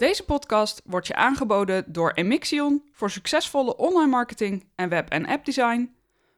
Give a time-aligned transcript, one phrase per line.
[0.00, 5.94] Deze podcast wordt je aangeboden door Emixion voor succesvolle online marketing en web- en appdesign,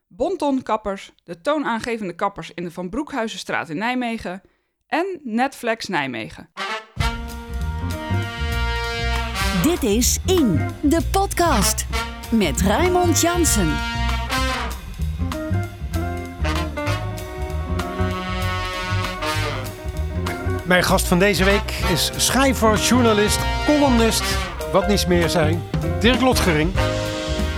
[0.08, 4.42] Bonton Kappers, de toonaangevende kappers in de Van Broekhuizenstraat in Nijmegen
[4.86, 6.50] en Netflix Nijmegen.
[9.63, 11.87] Dit is In, de podcast.
[12.31, 13.91] Met Raymond Jansen.
[20.73, 24.23] Mijn gast van deze week is schrijver, journalist, columnist,
[24.73, 25.62] wat niets meer zijn,
[26.01, 26.70] Dirk Lotgering.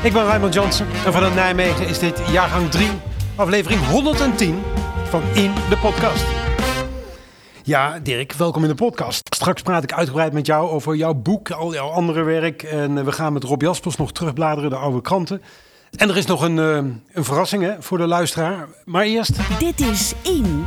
[0.03, 2.89] Ik ben Raymond Jansen en vanuit Nijmegen is dit jaargang 3,
[3.37, 4.63] aflevering 110
[5.09, 6.25] van In de Podcast.
[7.63, 9.35] Ja, Dirk, welkom in de podcast.
[9.35, 12.63] Straks praat ik uitgebreid met jou over jouw boek, al jouw andere werk.
[12.63, 15.43] En we gaan met Rob Jaspers nog terugbladeren, de oude kranten.
[15.97, 16.77] En er is nog een, uh,
[17.13, 18.69] een verrassing hè, voor de luisteraar.
[18.85, 19.33] Maar eerst...
[19.59, 20.65] Dit is In,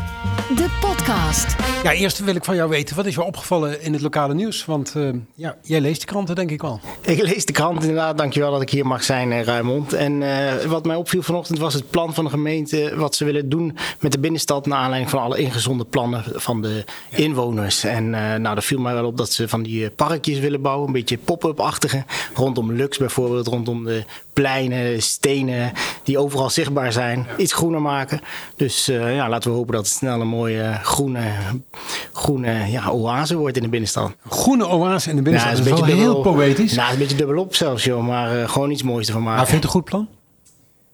[0.56, 1.56] de podcast.
[1.84, 4.66] Ja, eerst wil ik van jou weten, wat is je opgevallen in het lokale nieuws?
[4.66, 6.80] Want uh, ja, jij leest de kranten denk ik wel.
[7.02, 8.18] Ik lees de krant inderdaad.
[8.18, 9.94] Dankjewel dat ik hier mag zijn, Ruimond.
[9.94, 12.94] En uh, wat mij opviel vanochtend was het plan van de gemeente...
[12.96, 14.66] wat ze willen doen met de binnenstad...
[14.66, 17.18] naar aanleiding van alle ingezonde plannen van de ja.
[17.18, 17.84] inwoners.
[17.84, 20.88] En nou, daar viel mij wel op dat ze van die parkjes willen bouwen.
[20.88, 22.04] Een beetje pop-up-achtige.
[22.34, 25.72] Rondom Lux bijvoorbeeld, rondom de pleinen, stenen
[26.04, 27.26] die overal zichtbaar zijn.
[27.30, 27.38] Ja.
[27.38, 28.22] Iets groener maken.
[28.56, 31.22] Dus uh, ja, laten we hopen dat het snel een mooie groene,
[32.14, 34.12] groene ja, oase wordt in de binnenstad.
[34.30, 36.76] Groene oase in de binnenstad, ja, dat is, is wel heel poëtisch.
[36.76, 38.08] Nou, een beetje dubbelop zelfs, joh.
[38.08, 39.38] Maar uh, gewoon iets moois ervan maken.
[39.38, 40.08] Maar vind je het een goed plan?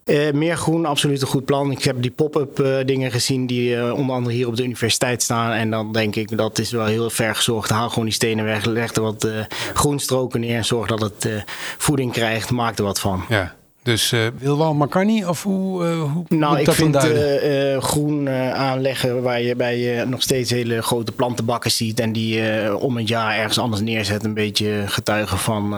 [0.06, 1.72] Uh, meer groen, absoluut een goed plan.
[1.72, 5.24] Ik heb die pop-up uh, dingen gezien die uh, onder andere hier op de universiteit
[5.24, 5.52] staan.
[5.52, 7.70] En dan denk ik dat is wel heel ver gezorgd.
[7.70, 9.28] Haal gewoon die stenen weg, leg er wat
[9.74, 11.44] groenstroken neer en zorg dat het
[11.78, 12.52] voeding krijgt.
[12.52, 13.26] Maak er wat van.
[13.30, 13.56] Ja.
[13.84, 18.30] Dus uh, wil wel McCartney of hoe, uh, hoe Nou, ik dat vind uh, groen
[18.53, 22.42] aanleggen waar je bij je nog steeds hele grote plantenbakken ziet en die
[22.78, 25.70] om een jaar ergens anders neerzet, een beetje getuigen van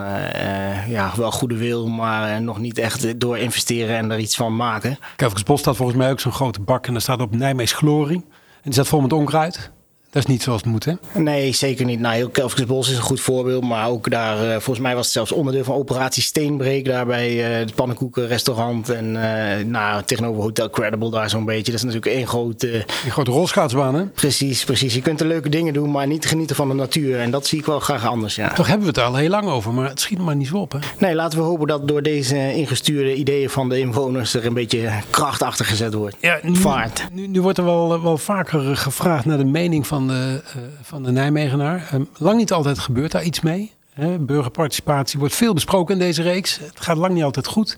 [0.87, 4.97] ja, wel goede wil, maar nog niet echt door investeren en er iets van maken.
[5.15, 8.23] Kelvensbos staat volgens mij ook zo'n grote bak en daar staat op Nijmeegs Glorie.
[8.25, 9.71] En die staat vol met onkruid.
[10.15, 10.93] Dat is niet zoals het moet, hè?
[11.13, 11.99] Nee, zeker niet.
[11.99, 13.63] Nou, Kelvensbos is een goed voorbeeld.
[13.63, 16.85] Maar ook daar, uh, volgens mij was het zelfs onderdeel van operatie Steenbreek.
[16.85, 18.89] Daar bij uh, het pannenkoekenrestaurant.
[18.89, 21.71] En uh, nou, tegenover Hotel Credible daar zo'n beetje.
[21.71, 22.85] Dat is natuurlijk één grote...
[23.05, 24.05] Een grote rolschaatsbaan, hè?
[24.05, 24.93] Precies, precies.
[24.93, 27.19] Je kunt er leuke dingen doen, maar niet genieten van de natuur.
[27.19, 28.53] En dat zie ik wel graag anders, ja.
[28.53, 30.71] Toch hebben we het al heel lang over, maar het schiet maar niet zo op,
[30.71, 30.79] hè?
[30.97, 34.33] Nee, laten we hopen dat door deze ingestuurde ideeën van de inwoners...
[34.33, 36.15] er een beetje kracht achter gezet wordt.
[36.19, 37.07] Ja, nu, Vaart.
[37.11, 41.03] Nu, nu wordt er wel, wel vaker gevraagd naar de mening van de, uh, van
[41.03, 41.89] de Nijmegenaar.
[41.93, 43.71] Um, lang niet altijd gebeurt daar iets mee.
[44.19, 46.57] Burgerparticipatie wordt veel besproken in deze reeks.
[46.57, 47.77] Het gaat lang niet altijd goed.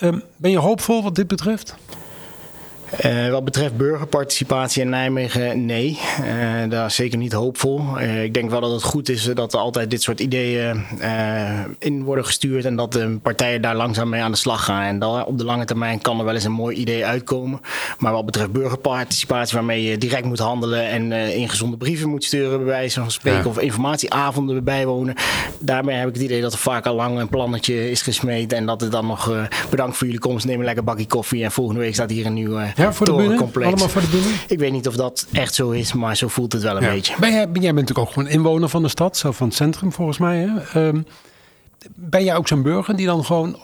[0.00, 1.74] Um, ben je hoopvol wat dit betreft?
[3.02, 5.98] Uh, wat betreft burgerparticipatie in Nijmegen, nee.
[6.20, 7.82] Uh, daar is zeker niet hoopvol.
[7.98, 10.84] Uh, ik denk wel dat het goed is dat er altijd dit soort ideeën
[11.78, 14.82] in worden gestuurd en dat de partijen daar langzaam mee aan de slag gaan.
[14.82, 17.60] En dan, op de lange termijn kan er wel eens een mooi idee uitkomen.
[17.98, 22.66] Maar wat betreft burgerparticipatie, waarmee je direct moet handelen en ingezonde brieven moet sturen, bij
[22.66, 23.48] wijze van spreken, ja.
[23.48, 25.14] of informatieavonden bijwonen.
[25.58, 28.66] Daarmee heb ik het idee dat er vaak al lang een plannetje is gesmeed en
[28.66, 31.80] dat het dan nog bedankt voor jullie komst, neem een lekker bakje koffie en volgende
[31.80, 32.72] week staat hier een nieuwe.
[32.76, 33.66] Ja, voor de bühne?
[33.66, 34.34] Allemaal voor de bühne?
[34.46, 36.90] Ik weet niet of dat echt zo is, maar zo voelt het wel een ja.
[36.90, 37.14] beetje.
[37.20, 39.56] Ben jij, ben jij bent natuurlijk ook gewoon inwoner van de stad, zo van het
[39.56, 40.38] centrum volgens mij.
[40.38, 40.86] Hè?
[40.86, 41.06] Um,
[41.94, 43.58] ben jij ook zo'n burger die dan gewoon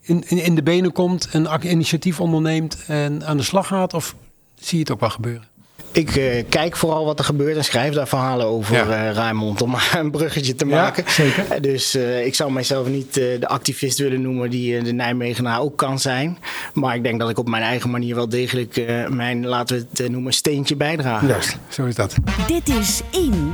[0.00, 3.94] in, in, in de benen komt, een initiatief onderneemt en aan de slag gaat?
[3.94, 4.14] Of
[4.54, 5.48] zie je het ook wel gebeuren?
[5.96, 9.08] Ik uh, kijk vooral wat er gebeurt en schrijf daar verhalen over, ja.
[9.08, 11.04] uh, Raymond, om een bruggetje te maken.
[11.06, 11.62] Ja, zeker.
[11.62, 15.98] Dus uh, ik zou mijzelf niet de activist willen noemen die de Nijmegenaar ook kan
[15.98, 16.38] zijn.
[16.74, 20.10] Maar ik denk dat ik op mijn eigen manier wel degelijk mijn, laten we het
[20.10, 21.26] noemen, steentje bijdrage.
[21.26, 22.14] Juist, zo is dat.
[22.46, 23.52] Dit is In,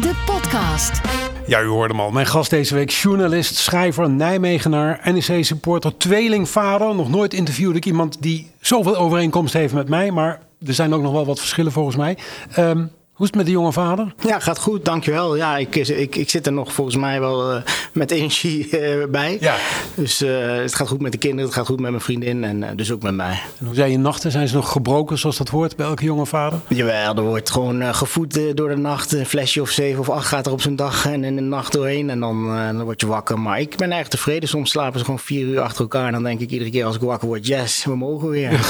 [0.00, 1.00] de podcast.
[1.46, 2.10] Ja, u hoorde hem al.
[2.10, 6.94] Mijn gast deze week, journalist, schrijver, Nijmegenaar, NEC-supporter, tweelingvader.
[6.94, 11.02] Nog nooit interviewde ik iemand die zoveel overeenkomst heeft met mij, maar er zijn ook
[11.02, 12.18] nog wel wat verschillen volgens mij.
[12.58, 14.14] Um, hoe is het met de jonge vader?
[14.26, 15.36] Ja, gaat goed, dankjewel.
[15.36, 17.62] Ja, ik, ik, ik zit er nog volgens mij wel uh,
[17.92, 19.36] met energie uh, bij.
[19.40, 19.56] Ja.
[19.94, 22.76] Dus uh, het gaat goed met de kinderen, het gaat goed met mijn vriendin en
[22.76, 23.40] dus ook met mij.
[23.58, 24.30] En hoe zijn je nachten?
[24.30, 26.58] Zijn ze nog gebroken zoals dat hoort bij elke jonge vader?
[26.68, 29.12] Jawel, er wordt gewoon gevoed door de nacht.
[29.12, 31.72] Een flesje of zeven of acht gaat er op zijn dag en in de nacht
[31.72, 32.10] doorheen.
[32.10, 33.40] En dan, dan word je wakker.
[33.40, 34.48] Maar ik ben erg tevreden.
[34.48, 36.06] Soms slapen ze gewoon vier uur achter elkaar.
[36.06, 38.60] En dan denk ik iedere keer als ik wakker word, yes, we mogen weer.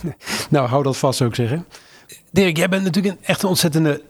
[0.50, 1.66] nou, hou dat vast ook zeggen.
[2.30, 4.02] Dirk, jij bent natuurlijk een echt een ontzettende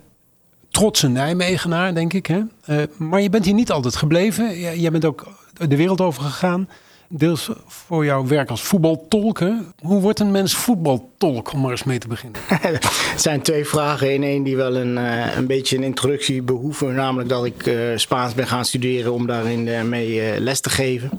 [0.70, 2.26] trotse Nijmegenaar, denk ik.
[2.26, 2.40] Hè?
[2.66, 4.58] Uh, maar je bent hier niet altijd gebleven.
[4.58, 5.26] Jij, jij bent ook
[5.68, 6.68] de wereld over gegaan.
[7.08, 9.38] Deels voor jouw werk als voetbaltolk.
[9.82, 11.15] Hoe wordt een mens voetbaltolk?
[11.18, 12.40] Voetbaltolk, om maar eens mee te beginnen?
[12.46, 12.86] het
[13.16, 16.94] zijn twee vragen in één die wel een, uh, een beetje een introductie behoeven.
[16.94, 21.10] Namelijk dat ik uh, Spaans ben gaan studeren om daarin uh, mee les te geven.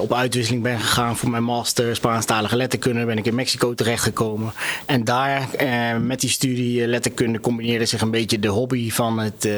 [0.00, 3.04] op uitwisseling ben gegaan voor mijn master Spaanstalige letterkunde.
[3.04, 4.52] Ben ik in Mexico terechtgekomen.
[4.86, 5.48] En daar
[6.00, 9.48] met die studie letterkunde combineerde zich een beetje de hobby van het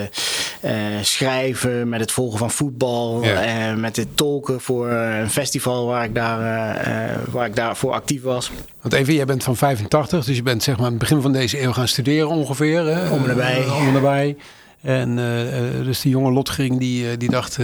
[1.03, 3.75] schrijven, met het volgen van voetbal, ja.
[3.75, 6.39] met het tolken voor een festival waar ik, daar,
[7.31, 8.51] waar ik daarvoor actief was.
[8.89, 11.33] Want even, jij bent van 85, dus je bent zeg maar aan het begin van
[11.33, 12.87] deze eeuw gaan studeren ongeveer.
[12.87, 13.11] Hè?
[13.11, 13.65] Om en nabij.
[13.65, 14.37] Uh, om en nabij.
[14.81, 15.17] En
[15.85, 17.59] dus die jonge Lotgering die, die dacht,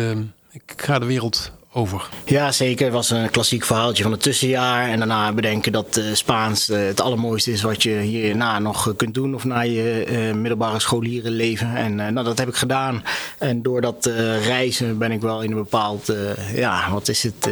[0.50, 2.08] ik ga de wereld over.
[2.24, 2.84] Ja, zeker.
[2.84, 4.88] Het was een klassiek verhaaltje van het tussenjaar.
[4.88, 8.94] En daarna bedenken dat uh, Spaans uh, het allermooiste is wat je hierna nog uh,
[8.96, 9.34] kunt doen.
[9.34, 11.76] Of na je middelbare scholierenleven.
[11.76, 13.02] En nou, dat heb ik gedaan.
[13.38, 14.10] En door dat
[14.42, 16.12] reizen ben ik wel in een bepaald...
[16.54, 17.48] ja, wat is het?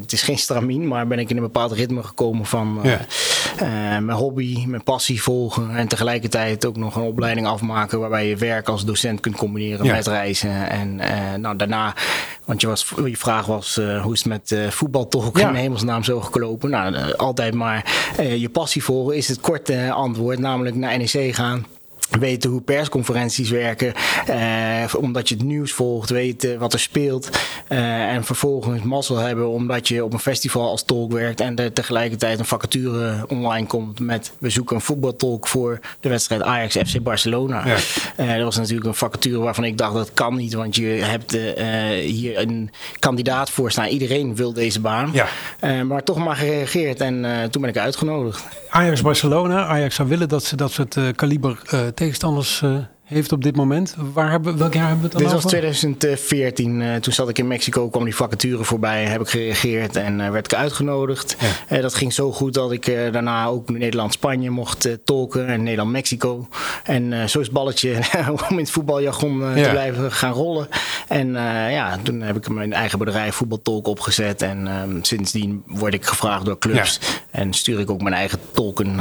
[0.00, 2.80] Het is geen stramien, maar ben ik in een bepaald ritme gekomen van...
[2.82, 3.00] Ja.
[4.00, 5.76] mijn hobby, mijn passie volgen.
[5.76, 8.00] En tegelijkertijd ook nog een opleiding afmaken...
[8.00, 9.92] waarbij je werk als docent kunt combineren ja.
[9.92, 10.70] met reizen.
[10.70, 10.96] En
[11.40, 11.94] nou, daarna...
[12.44, 15.48] Want je, was, je vraag was uh, hoe is het met uh, voetbaltolk ja.
[15.48, 16.70] in hemelsnaam zo geklopen?
[16.70, 21.66] Nou, uh, altijd maar je passie volgen is het korte antwoord, namelijk naar NEC gaan
[22.10, 23.94] weten hoe persconferenties werken,
[24.26, 27.28] eh, omdat je het nieuws volgt, weten wat er speelt
[27.68, 31.72] eh, en vervolgens mazzel hebben omdat je op een festival als tolk werkt en er
[31.72, 37.02] tegelijkertijd een vacature online komt met we zoeken een voetbaltolk voor de wedstrijd Ajax FC
[37.02, 37.66] Barcelona.
[37.66, 37.76] Ja.
[38.20, 41.32] Uh, dat was natuurlijk een vacature waarvan ik dacht dat kan niet, want je hebt
[42.00, 43.86] hier een kandidaat voor staan.
[43.86, 45.84] Iedereen wil deze baan, ja.
[45.84, 48.44] maar toch maar gereageerd en toen ben ik uitgenodigd.
[48.70, 51.58] Ajax Barcelona, Ajax zou willen dat ze dat soort kaliber
[51.94, 53.94] tegenstanders uh, heeft op dit moment.
[54.12, 55.42] Waar hebben, welk jaar hebben we het dan Dit over?
[55.42, 56.80] was 2014.
[56.80, 59.04] Uh, toen zat ik in Mexico, kwam die vacature voorbij.
[59.04, 61.36] Heb ik gereageerd en uh, werd ik uitgenodigd.
[61.68, 61.80] Ja.
[61.80, 65.46] dat ging zo goed dat ik daarna ook Nederland-Spanje mocht tolken.
[65.46, 66.48] En Nederland-Mexico.
[66.84, 67.98] En zo is het balletje
[68.48, 69.62] om in het voetbaljargon ja.
[69.62, 70.68] te blijven gaan rollen.
[71.08, 71.32] En
[71.70, 74.42] ja, toen heb ik mijn eigen bedrijf voetbaltolk opgezet.
[74.42, 76.98] En ehm, sindsdien word ik gevraagd door clubs.
[77.00, 77.06] Ja.
[77.30, 78.98] En stuur ik ook mijn eigen tolken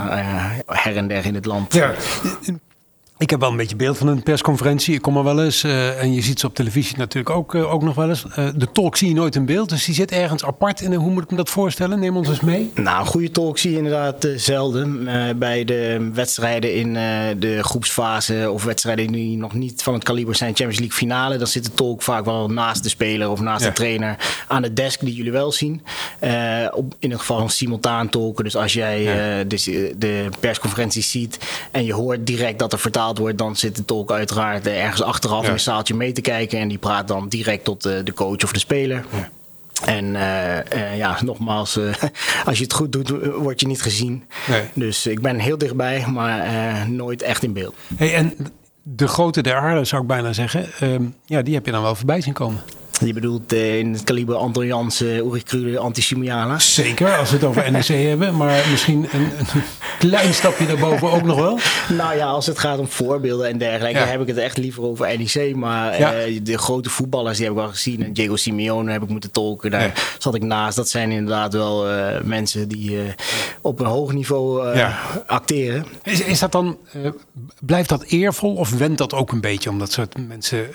[0.65, 1.73] her en der in het land.
[1.73, 1.93] Ja.
[3.17, 4.93] Ik heb wel een beetje beeld van een persconferentie.
[4.93, 5.63] Ik kom er wel eens.
[5.63, 8.25] Uh, en je ziet ze op televisie natuurlijk ook, uh, ook nog wel eens.
[8.39, 9.69] Uh, de tolk zie je nooit in beeld.
[9.69, 10.81] Dus die zit ergens apart.
[10.81, 11.99] En hoe moet ik me dat voorstellen?
[11.99, 12.71] Neem ons eens mee.
[12.75, 15.07] Nou, een goede tolk zie je inderdaad zelden.
[15.39, 16.93] bij de wedstrijden in
[17.39, 18.51] de groepsfase.
[18.51, 20.55] Of wedstrijden die nog niet van het kaliber zijn.
[20.55, 21.37] Champions League finale.
[21.37, 23.67] Dan zit de tolk vaak wel naast de speler of naast ja.
[23.67, 24.17] de trainer.
[24.47, 25.81] Aan de desk die jullie wel zien.
[26.71, 28.43] op, in ieder geval een simultaan tolken.
[28.43, 29.43] Dus als jij ja.
[29.43, 31.37] de, de persconferentie ziet.
[31.71, 35.41] En je hoort direct dat er vertaald wordt, dan zit de tolk uiteraard ergens achteraf
[35.41, 35.47] ja.
[35.47, 36.59] in een zaaltje mee te kijken.
[36.59, 39.05] En die praat dan direct tot de, de coach of de speler.
[39.11, 39.29] Ja.
[39.85, 41.93] En uh, uh, ja, nogmaals, uh,
[42.45, 44.23] als je het goed doet, word je niet gezien.
[44.47, 44.63] Nee.
[44.73, 47.75] Dus ik ben heel dichtbij, maar nooit echt in beeld.
[47.95, 48.35] Hey, en
[48.83, 51.95] de grote der aarde, zou ik bijna zeggen, ehm, ja, die heb je dan wel
[51.95, 52.61] voorbij zien komen.
[53.05, 56.59] Je bedoelt uh, in het kaliber Anton Jansen, Uri Krude, Antisimiala?
[56.59, 58.37] Zeker, als we het over NEC hebben.
[58.37, 59.63] Maar misschien een, een,
[59.99, 61.59] klein stapje daarboven ook nog wel.
[61.89, 64.05] Nou ja, als het gaat om voorbeelden en dergelijke, ja.
[64.05, 65.55] heb ik het echt liever over NEC.
[65.55, 66.25] Maar ja.
[66.25, 68.03] uh, de grote voetballers, die heb ik al gezien.
[68.03, 69.71] En Diego Simeone heb ik moeten tolken.
[69.71, 69.91] Daar ja.
[70.17, 70.75] zat ik naast.
[70.75, 72.97] Dat zijn inderdaad wel uh, mensen die
[73.61, 74.77] op een hoog niveau
[75.25, 75.85] acteren.
[76.03, 76.77] Is, is dat dan,
[77.59, 80.67] blijft dat eervol of wendt dat ook een beetje om dat soort mensen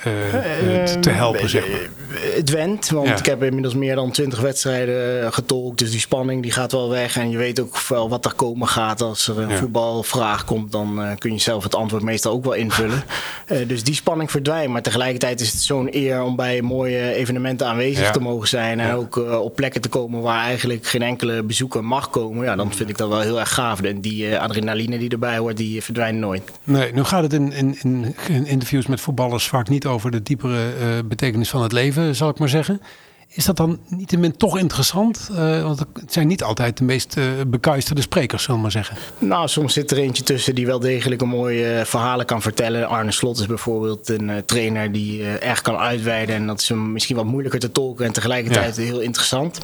[1.01, 1.89] te helpen, zeg maar?
[2.35, 2.89] Het went.
[2.89, 3.17] Want ja.
[3.17, 5.79] ik heb inmiddels meer dan twintig wedstrijden getolkt.
[5.79, 7.17] Dus die spanning die gaat wel weg.
[7.17, 9.03] En je weet ook wel wat er komen gaat.
[9.03, 9.57] Als er een ja.
[9.57, 13.03] voetbalvraag komt, dan uh, kun je zelf het antwoord meestal ook wel invullen.
[13.49, 14.73] uh, dus die spanning verdwijnt.
[14.73, 18.11] Maar tegelijkertijd is het zo'n eer om bij mooie evenementen aanwezig ja.
[18.11, 18.81] te mogen zijn.
[18.81, 22.45] En ook uh, op plekken te komen waar eigenlijk geen enkele bezoeker mag komen.
[22.45, 23.81] Ja, dan vind ik dat wel heel erg gaaf.
[23.81, 26.43] En die adrenaline die erbij hoort, die verdwijnt nooit.
[26.65, 30.23] Nee, nu gaat het in, in, in, in interviews met voetballers vaak niet over de
[30.23, 30.73] diepere
[31.05, 32.81] betekenis van het leven zal ik maar zeggen.
[33.29, 35.29] Is dat dan niet toch interessant?
[35.33, 38.97] Uh, want het zijn niet altijd de meest uh, bekuisterde sprekers, zullen we maar zeggen.
[39.19, 42.89] Nou, soms zit er eentje tussen die wel degelijk een mooie uh, verhalen kan vertellen.
[42.89, 46.35] Arne Slot is bijvoorbeeld een trainer die erg kan uitweiden.
[46.35, 48.83] En dat is hem misschien wat moeilijker te tolken en tegelijkertijd ja.
[48.83, 49.61] heel interessant.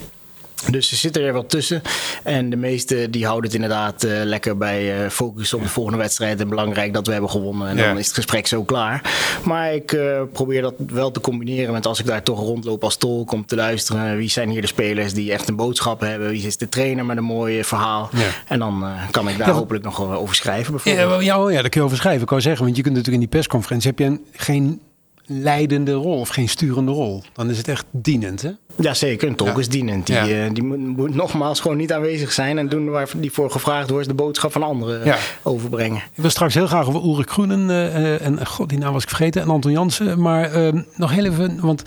[0.71, 1.83] Dus ze zitten er wel tussen.
[2.23, 5.99] En de meesten die houden het inderdaad uh, lekker bij uh, focus op de volgende
[5.99, 6.41] wedstrijd.
[6.41, 7.69] En belangrijk dat we hebben gewonnen.
[7.69, 7.87] En ja.
[7.87, 9.13] dan is het gesprek zo klaar.
[9.45, 12.97] Maar ik uh, probeer dat wel te combineren met als ik daar toch rondloop als
[12.97, 13.33] tolk.
[13.33, 14.17] Om te luisteren.
[14.17, 16.31] Wie zijn hier de spelers die echt een boodschap hebben?
[16.31, 18.09] Wie is de trainer met een mooi verhaal?
[18.13, 18.29] Ja.
[18.47, 21.25] En dan kan ik daar ja, hopelijk nog over schrijven bijvoorbeeld.
[21.25, 22.23] Ja, ja, ja, daar kun je over schrijven.
[22.23, 24.81] Ik wou zeggen, want je kunt natuurlijk in die persconferentie heb je een, geen
[25.27, 27.23] leidende rol of geen sturende rol.
[27.33, 28.51] Dan is het echt dienend, hè?
[28.77, 29.29] Ja, zeker.
[29.29, 29.59] Een tolk Ja.
[29.59, 30.07] is dienend.
[30.07, 30.45] Die, Ja.
[30.45, 33.91] eh, die moet, moet nogmaals gewoon niet aanwezig zijn en doen waar die voor gevraagd
[33.91, 35.17] wordt, de boodschap van anderen Ja.
[35.43, 35.97] overbrengen.
[36.15, 39.03] Ik wil straks heel graag over Ulrich Groenen eh, eh, en god, die naam was
[39.03, 40.21] ik vergeten, en Anton Jansen.
[40.21, 41.83] Maar ehm, nog heel even, want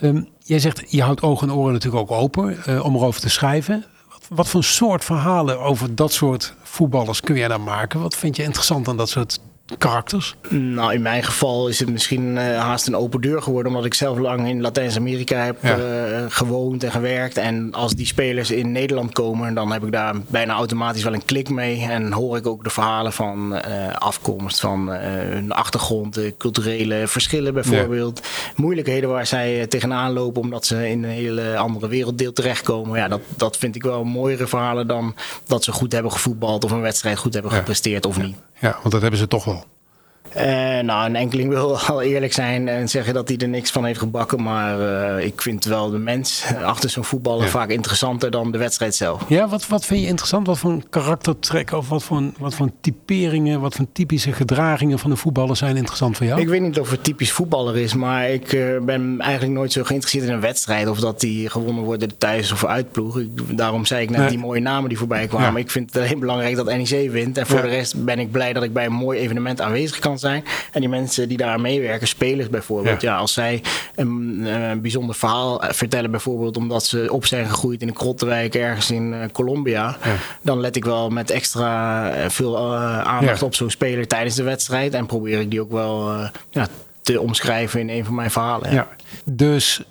[0.00, 3.30] ehm, jij zegt je houdt ogen en oren natuurlijk ook open eh, om erover te
[3.30, 3.84] schrijven.
[4.08, 8.00] Wat, wat voor soort verhalen over dat soort voetballers kun jij dan maken?
[8.00, 9.40] Wat vind je interessant aan dat soort
[9.78, 10.36] karakters?
[10.48, 13.94] Nou, in mijn geval is het misschien eh, haast een open deur geworden, omdat ik
[13.94, 15.76] zelf lang in Latijns-Amerika heb Ja.
[15.78, 17.36] eh, gewoond en gewerkt.
[17.36, 21.24] En als die spelers in Nederland komen, dan heb ik daar bijna automatisch wel een
[21.24, 21.80] klik mee.
[21.82, 27.54] En hoor ik ook de verhalen van eh, afkomst, van hun achtergrond, de culturele verschillen
[27.54, 28.20] bijvoorbeeld.
[28.56, 32.98] Moeilijkheden waar zij tegenaan lopen omdat ze in een hele andere werelddeel terechtkomen.
[32.98, 35.14] Ja, dat, dat vind ik wel mooiere verhalen dan
[35.46, 37.58] dat ze goed hebben gevoetbald of een wedstrijd goed hebben Ja.
[37.58, 38.36] gepresteerd of niet.
[38.60, 39.61] Ja, want dat hebben ze toch wel.
[40.34, 43.84] Eh, nou, een enkeling wil al eerlijk zijn en zeggen dat hij er niks van
[43.84, 44.42] heeft gebakken.
[44.42, 44.80] Maar
[45.16, 47.50] eh, ik vind wel de mens achter zo'n voetballer Ja.
[47.50, 49.22] vaak interessanter dan de wedstrijd zelf.
[49.28, 50.46] Ja, wat, wat vind je interessant?
[50.46, 54.98] Wat voor een karaktertrek of wat voor, een- wat voor typeringen, wat voor typische gedragingen
[54.98, 56.40] van een voetballer zijn interessant voor jou?
[56.40, 59.82] Ik weet niet of het typisch voetballer is, maar ik eh, ben eigenlijk nooit zo
[59.84, 60.88] geïnteresseerd in een wedstrijd.
[60.88, 63.18] Of dat die gewonnen de thuis- of uitploeg.
[63.18, 64.28] Ik, daarom zei ik net Nee.
[64.28, 65.52] die mooie namen die voorbij kwamen.
[65.52, 65.58] Ja.
[65.58, 67.38] Ik vind het alleen belangrijk dat NEC wint.
[67.38, 67.62] En voor Ja.
[67.62, 70.20] de rest ben ik blij dat ik bij een mooi evenement aanwezig kan zijn.
[70.30, 73.00] En die mensen die daar meewerken, spelers bijvoorbeeld.
[73.00, 73.10] Ja.
[73.12, 73.16] Ja.
[73.18, 73.62] als zij
[73.94, 78.54] een, eh, een bijzonder verhaal vertellen, bijvoorbeeld omdat ze op zijn gegroeid in een krottenwijk
[78.54, 79.96] ergens in eh, Colombia.
[80.04, 80.14] Ja.
[80.42, 83.46] Dan let ik wel met extra eh, veel eh, aandacht Ja.
[83.46, 84.94] op zo'n speler tijdens de wedstrijd.
[84.94, 86.66] En probeer ik die ook wel eh, ja,
[87.02, 88.72] te omschrijven in een van mijn verhalen.
[88.72, 88.88] ja.
[89.24, 89.82] Dus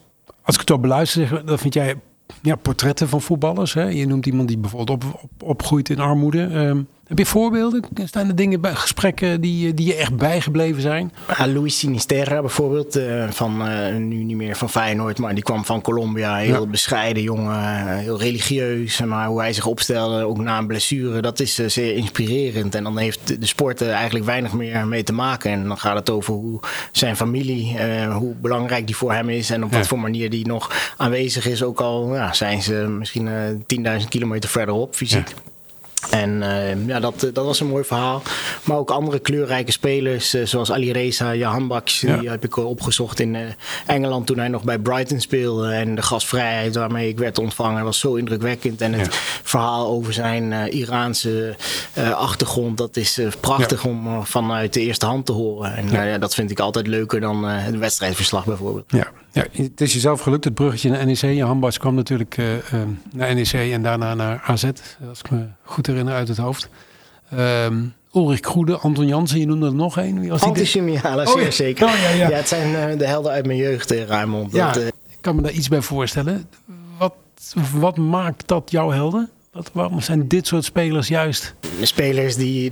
[0.43, 1.95] als ik het zo beluister, dan vind jij
[2.41, 3.73] ja, portretten van voetballers.
[3.73, 3.83] Hè?
[3.83, 6.43] Je noemt iemand die bijvoorbeeld op, op, opgroeit in armoede.
[6.47, 6.81] Ehm,
[7.11, 7.83] heb je voorbeelden?
[8.05, 11.11] Staan er dingen bij gesprekken die, die je echt bijgebleven zijn?
[11.37, 15.65] Ja, Luis Sinisterra bijvoorbeeld, eh, van, eh, nu niet meer van Feyenoord, maar die kwam
[15.65, 16.35] van Colombia.
[16.35, 16.65] Heel Ja.
[16.65, 19.01] bescheiden jongen, eh, heel religieus.
[19.01, 22.75] Maar hoe hij zich opstelde, ook na een blessure, dat is eh, zeer inspirerend.
[22.75, 25.51] En dan heeft de- sport er eigenlijk weinig meer mee te maken.
[25.51, 26.59] En dan gaat het over hoe
[26.91, 29.49] zijn familie, eh, hoe belangrijk die voor hem is.
[29.49, 29.77] En op Ja.
[29.77, 31.63] wat voor manier die nog aanwezig is.
[31.63, 33.33] Ook al ja, zijn ze misschien eh
[33.67, 35.27] 10.000 kilometer verderop fysiek.
[36.11, 38.21] En eh, ja, dat, eh, dat was een mooi verhaal.
[38.63, 42.17] Maar ook andere kleurrijke spelers, eh, zoals Ali Reza, Jahan Baks, Ja.
[42.17, 43.41] die heb ik opgezocht in eh,
[43.85, 45.71] Engeland toen hij nog bij Brighton speelde.
[45.71, 48.81] En de gastvrijheid waarmee ik werd ontvangen was zo indrukwekkend.
[48.81, 49.19] En het Ja.
[49.43, 51.55] verhaal over zijn Iraanse
[52.15, 55.75] achtergrond, dat is prachtig om vanuit de eerste hand te horen.
[55.75, 55.93] En Ja.
[55.93, 56.03] ja.
[56.03, 58.85] ja, dat vind ik altijd leuker dan een wedstrijdverslag bijvoorbeeld.
[58.87, 59.07] Ja.
[59.31, 61.17] Ja, het is jezelf gelukt, het bruggetje naar NEC.
[61.21, 62.63] Je handbas kwam natuurlijk eh, eh,
[63.13, 64.63] naar NEC en daarna naar AZ.
[65.09, 66.69] Als ik me goed herinner uit het hoofd.
[67.29, 67.83] Ehm
[68.15, 70.19] Ulrich Kroede, Anton Jansen, je noemde er nog één.
[70.19, 70.49] Wie was die?
[70.49, 71.51] Antisemiala, Oh, ja.
[71.51, 71.87] zeker.
[71.87, 72.29] Oh, ja, ja.
[72.29, 74.51] het zijn eh, de helden uit mijn jeugd, eh, Raymond.
[74.53, 76.49] Ja, Dat, eh, ik kan me daar iets bij voorstellen.
[76.97, 77.13] Wat,
[77.73, 79.29] wat maakt dat jouw helden?
[79.51, 81.53] Wat, waarom zijn dit soort spelers juist?
[81.81, 82.71] spelers die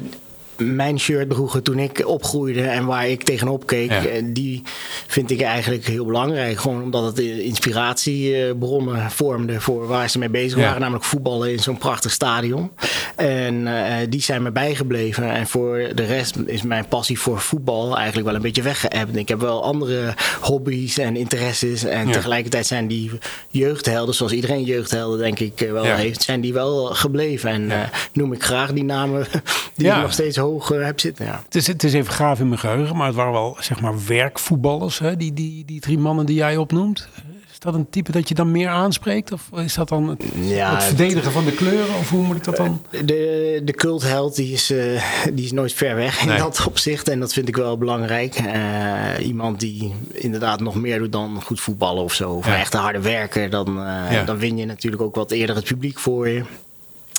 [0.60, 4.06] mijn shirt droegen toen ik opgroeide en waar ik tegenop keek, Ja.
[4.06, 4.62] eh, die
[5.08, 6.60] vind ik eigenlijk heel belangrijk.
[6.60, 10.64] Gewoon omdat het inspiratiebronnen vormde voor waar ze mee bezig Ja.
[10.66, 12.72] waren, namelijk voetballen in zo'n prachtig stadion.
[13.16, 15.32] En eh, die zijn me bijgebleven.
[15.32, 19.16] En voor de rest is mijn passie voor voetbal eigenlijk wel een beetje weggeëpt.
[19.16, 21.84] Ik heb wel andere hobby's en interesses.
[21.84, 22.14] En Ja.
[22.14, 23.12] tegelijkertijd zijn die
[23.50, 27.50] jeugdhelden, zoals iedereen jeugdhelden denk ik eh, wel heeft, zijn die wel gebleven.
[27.50, 27.72] En
[28.14, 29.26] noem ik graag die namen
[29.76, 31.26] die ik nog steeds hoog eh, heb zitten.
[31.26, 31.42] Ja.
[31.46, 34.06] Het is, het is even gaaf in mijn geheugen, maar het waren wel zeg maar
[34.08, 35.00] werkvoetballers.
[35.00, 35.18] Hè?
[35.18, 37.08] Die, die, die drie mannen die jij opnoemt.
[37.52, 39.32] Is dat een type dat je dan meer aanspreekt?
[39.32, 41.96] Of is dat dan het, Ja, het verdedigen van de kleuren?
[41.96, 42.82] Of hoe moet ik dat dan?
[43.06, 45.04] De, de cultheld die is, eh,
[45.34, 46.38] die is nooit ver weg in Nee.
[46.38, 47.10] dat opzicht.
[47.10, 48.36] En dat vind ik wel belangrijk.
[48.36, 52.32] Eh, iemand die inderdaad nog meer doet dan goed voetballen of zo.
[52.32, 52.54] Of Ja.
[52.54, 53.50] een echte harde werker.
[53.50, 54.24] Dan, eh, Ja.
[54.24, 56.44] dan win je natuurlijk ook wat eerder het publiek voor je.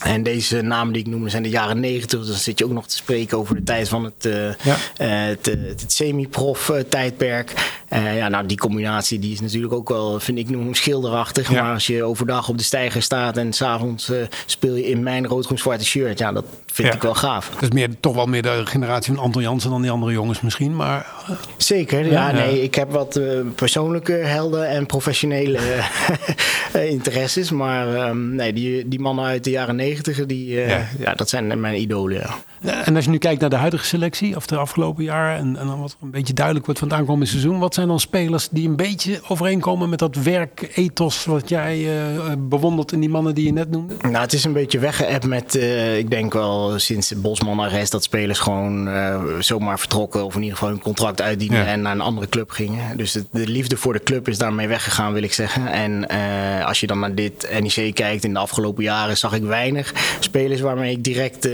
[0.00, 2.18] En deze namen die ik noemde zijn de jaren negentig.
[2.18, 4.76] Dus dan zit je ook nog te spreken over de tijd van het, eh, Ja.
[4.96, 7.79] eh, het, eh, het semi-prof tijdperk.
[7.90, 11.50] Eh, ja, nou, die combinatie die is natuurlijk ook wel, vind ik, noem schilderachtig.
[11.50, 11.62] Ja.
[11.62, 14.16] Maar als je overdag op de steiger staat en s'avonds eh
[14.46, 16.18] speel je in mijn rood-groen-zwarte shirt.
[16.18, 16.94] Ja, dat vind Ja.
[16.94, 17.50] ik wel gaaf.
[17.54, 20.40] Dat is meer, toch wel meer de generatie van Anton Jansen dan die andere jongens
[20.40, 20.76] misschien.
[20.76, 21.06] Maar
[21.56, 25.58] Zeker, ja, nee, ik heb wat eh, persoonlijke helden en professionele
[26.72, 27.50] eh, interesses.
[27.50, 31.14] Maar ehm, nee, die, die mannen uit de jaren negentig, die, eh, Ja.
[31.14, 32.16] dat zijn mijn idolen.
[32.62, 32.84] Ja.
[32.84, 35.66] En als je nu kijkt naar de huidige selectie of de afgelopen jaren en, en
[35.66, 38.68] dan wat een beetje duidelijk wordt van het aankomende seizoen, wat zijn dan spelers die
[38.68, 43.52] een beetje overeenkomen met dat werkethos wat jij uh, bewondert in die mannen die je
[43.52, 43.94] net noemde?
[44.02, 48.02] Nou, het is een beetje weggeëpt met, uh, ik denk wel sinds de Bosman-arrest, dat
[48.02, 51.66] spelers gewoon uh, zomaar vertrokken of in ieder geval hun contract uitdienen ja.
[51.66, 52.96] en naar een andere club gingen.
[52.96, 55.66] Dus de, de, liefde voor de club is daarmee weggegaan, wil ik zeggen.
[55.66, 56.08] En
[56.64, 60.60] als je dan naar dit NEC kijkt in de afgelopen jaren, zag ik weinig spelers
[60.60, 61.44] waarmee ik direct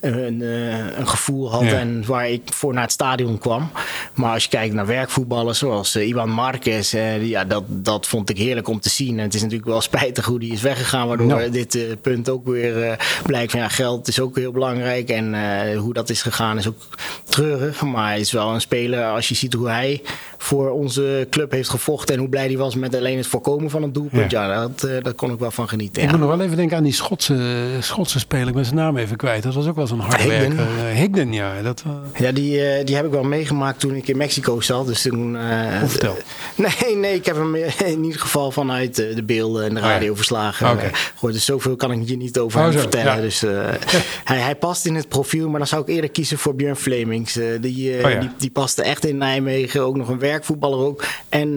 [0.00, 1.78] een, een, gevoel had ja.
[1.78, 3.70] en waar ik voor naar het stadion kwam.
[4.14, 8.30] Maar als je kijkt naar werkvoetballers zoals uh, Ivan Marquez, uh, ja, dat, dat vond
[8.30, 9.18] ik heerlijk om te zien.
[9.18, 11.50] En het is natuurlijk wel spijtig hoe die is weggegaan, waardoor no.
[11.50, 15.08] dit uh, punt ook weer blijkt van ja, geld is ook heel belangrijk.
[15.08, 15.34] En
[15.76, 16.82] hoe dat is gegaan is ook
[17.24, 17.82] treurig.
[17.82, 20.02] Maar hij is wel een speler, als je ziet hoe hij
[20.38, 23.82] voor onze club heeft gevochten en hoe blij hij was met alleen het voorkomen van
[23.82, 24.30] het doelpunt.
[24.30, 26.02] Ja, ja dat, dat kon ik wel van genieten.
[26.02, 26.16] Ik ja.
[26.16, 28.48] moet nog wel even denken aan die Schotse, Schotse speler.
[28.48, 29.42] Ik ben zijn naam even kwijt.
[29.42, 30.66] Dat was ook wel zo'n hard werker.
[30.94, 31.62] Higden, ja.
[31.62, 31.84] Dat,
[32.18, 34.86] ja, die, die heb ik wel meegemaakt toen ik in Mexico zat.
[34.86, 35.36] Dus toen.
[35.50, 36.16] Uh, vertel.
[36.56, 40.90] Nee, nee, ik heb hem in ieder geval vanuit de beelden en de radioverslagen okay.
[41.14, 41.32] gehoord.
[41.32, 43.14] Dus zoveel kan ik je niet over oh, hem zo, vertellen.
[43.14, 43.20] ja.
[43.20, 43.40] Dus
[44.30, 47.32] hij, hij past in het profiel, maar dan zou ik eerder kiezen voor Björn Flemings.
[47.60, 48.20] Die, oh, ja.
[48.20, 49.82] die, die paste echt in Nijmegen.
[49.82, 51.04] Ook nog een werkvoetballer ook.
[51.28, 51.56] En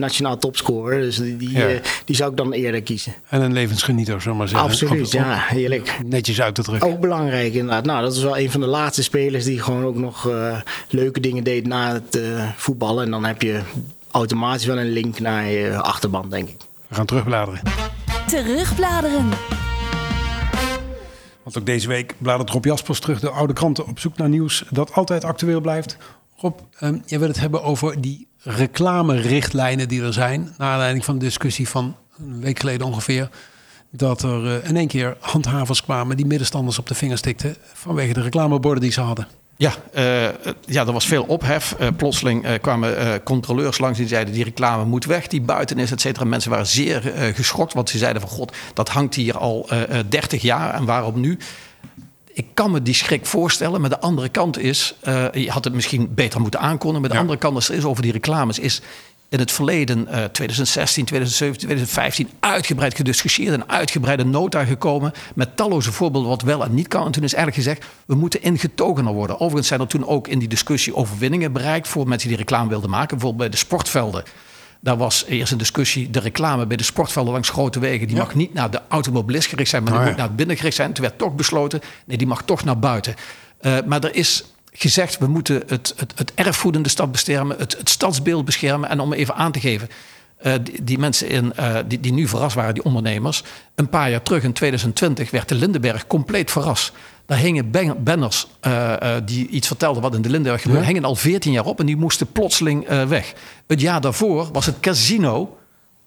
[0.00, 1.00] nationaal topscorer.
[1.00, 3.14] Dus die, die, die, zou ik dan eerder kiezen.
[3.28, 4.68] En een levensgenieter, zullen maar zeggen.
[4.68, 5.44] Absoluut, op, ja.
[5.48, 5.98] Heerlijk.
[6.04, 6.88] Netjes uit te drukken.
[6.88, 7.84] Ook belangrijk inderdaad.
[7.84, 10.26] Nou, dat is wel een van de laatste spelers die gewoon ook nog
[10.88, 13.04] leuke dingen deed na het uh, voetballen.
[13.04, 13.62] En dan heb je
[14.10, 16.56] automatisch wel een link naar je achterban, denk ik.
[16.88, 17.60] We gaan terugbladeren.
[18.26, 19.28] Terugbladeren.
[21.42, 24.64] Want ook deze week bladert Rob Jaspers terug de oude kranten op zoek naar nieuws
[24.70, 25.96] dat altijd actueel blijft.
[26.36, 30.54] Rob, um, jij wil het hebben over die reclamerichtlijnen die er zijn.
[30.58, 33.28] Naar aanleiding van de discussie van een week geleden ongeveer.
[33.90, 38.12] Dat er uh, in één keer handhavers kwamen die middenstanders op de vingers tikten vanwege
[38.12, 39.26] de reclameborden die ze hadden.
[39.58, 40.28] Ja, uh,
[40.64, 41.76] ja, er was veel ophef.
[41.80, 44.34] Uh, plotseling uh, kwamen controleurs langs die zeiden...
[44.34, 46.24] die reclame moet weg, die buiten is, et cetera.
[46.24, 47.00] Mensen waren zeer
[47.34, 48.30] geschokt, want ze zeiden van...
[48.30, 49.68] god, dat hangt hier al
[50.08, 51.38] 30 jaar en waarom nu?
[52.32, 54.94] Ik kan me die schrik voorstellen, maar de andere kant is...
[55.32, 57.00] je had het misschien beter moeten aankondigen...
[57.00, 57.20] maar de ja.
[57.20, 58.58] andere kant is, is over die reclames...
[58.58, 58.80] is
[59.28, 65.92] in het verleden, uh, 2016, 2017, 2015, uitgebreid gediscussieerd en uitgebreide nota gekomen met talloze
[65.92, 67.06] voorbeelden wat wel en niet kan.
[67.06, 69.36] En toen is eigenlijk gezegd, we moeten ingetogener worden.
[69.36, 72.90] Overigens zijn er toen ook in die discussie overwinningen bereikt voor mensen die reclame wilden
[72.90, 73.08] maken.
[73.08, 74.24] Bijvoorbeeld bij de sportvelden.
[74.80, 78.22] Daar was eerst een discussie, de reclame bij de sportvelden langs grote wegen, die ja.
[78.22, 80.12] mag niet naar de automobilist gericht zijn, maar die oh, ja.
[80.12, 80.92] moet naar het binnengericht zijn.
[80.92, 83.14] Toen werd toch besloten, nee, die mag toch naar buiten.
[83.60, 87.56] Uh, maar er is gezegd, we moeten het, het, het erfgoed in de stad beschermen,
[87.58, 88.88] het, het stadsbeeld beschermen.
[88.88, 89.88] En om even aan te geven,
[90.42, 93.42] uh, die, die, mensen in, uh, die, die nu verrast waren, die ondernemers.
[93.74, 96.92] Een paar jaar terug, in 2020, werd de Lindenberg compleet verrast.
[97.26, 100.82] Daar hingen banners uh, die iets vertelden wat in de Lindenberg gebeurde.
[100.82, 100.88] Ja.
[100.88, 103.34] hingen al 14 jaar op en die moesten plotseling weg.
[103.66, 105.57] Het jaar daarvoor was het casino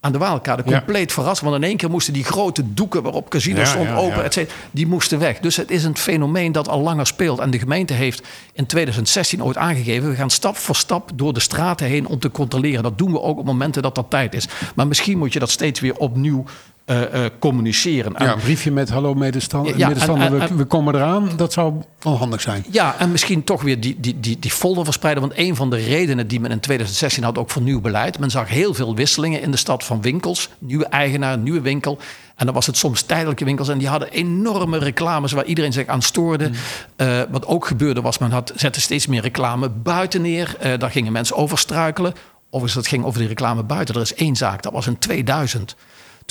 [0.03, 1.13] aan de Waalkade compleet ja.
[1.13, 1.41] verrast.
[1.41, 4.33] Want in één keer moesten die grote doeken waarop casino ja, stond ja, open, et
[4.33, 5.39] cetera, die moesten weg.
[5.39, 7.39] Dus het is een fenomeen dat al langer speelt.
[7.39, 10.09] En de gemeente heeft in 2016 ooit aangegeven...
[10.09, 12.83] we gaan stap voor stap door de straten heen om te controleren.
[12.83, 14.47] Dat doen we ook op momenten dat dat tijd is.
[14.75, 16.43] Maar misschien moet je dat steeds weer opnieuw
[16.91, 18.13] uh, uh, communiceren.
[18.17, 21.29] Ja, een briefje met hallo medestander, ja, middenstander, en, en, we, we, komen eraan.
[21.35, 22.65] Dat zou wel handig zijn.
[22.71, 25.23] Ja, en misschien toch weer die, die, die, die folder verspreiden.
[25.23, 28.19] Want een van de redenen die men in 2016 had, ook voor nieuw beleid.
[28.19, 30.49] Men zag heel veel wisselingen in de stad van winkels.
[30.59, 31.97] Nieuwe eigenaar, nieuwe winkel.
[32.35, 33.69] En dan was het soms tijdelijke winkels.
[33.69, 36.47] En die hadden enorme reclames waar iedereen zich aan stoorde.
[36.47, 36.53] Mm.
[36.97, 40.55] Uh, wat ook gebeurde was, men had, zette steeds meer reclame buiten neer.
[40.77, 42.13] daar gingen mensen over struikelen.
[42.53, 43.95] Overigens, dat ging over die reclame buiten.
[43.95, 45.75] Er is één zaak, dat was in 2000.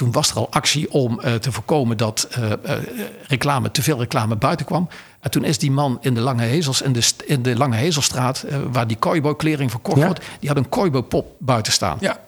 [0.00, 2.56] Toen was er al actie om uh, te voorkomen dat uh, uh,
[3.26, 4.88] reclame, te veel reclame buiten kwam.
[5.20, 8.44] En toen is die man in de Lange Hezels, in de, in de Lange Hezelstraat,
[8.72, 10.06] waar die kooiboy-klering verkocht ja.
[10.06, 11.96] wordt, die had een kooiboy-pop buiten staan.
[12.00, 12.20] Ja.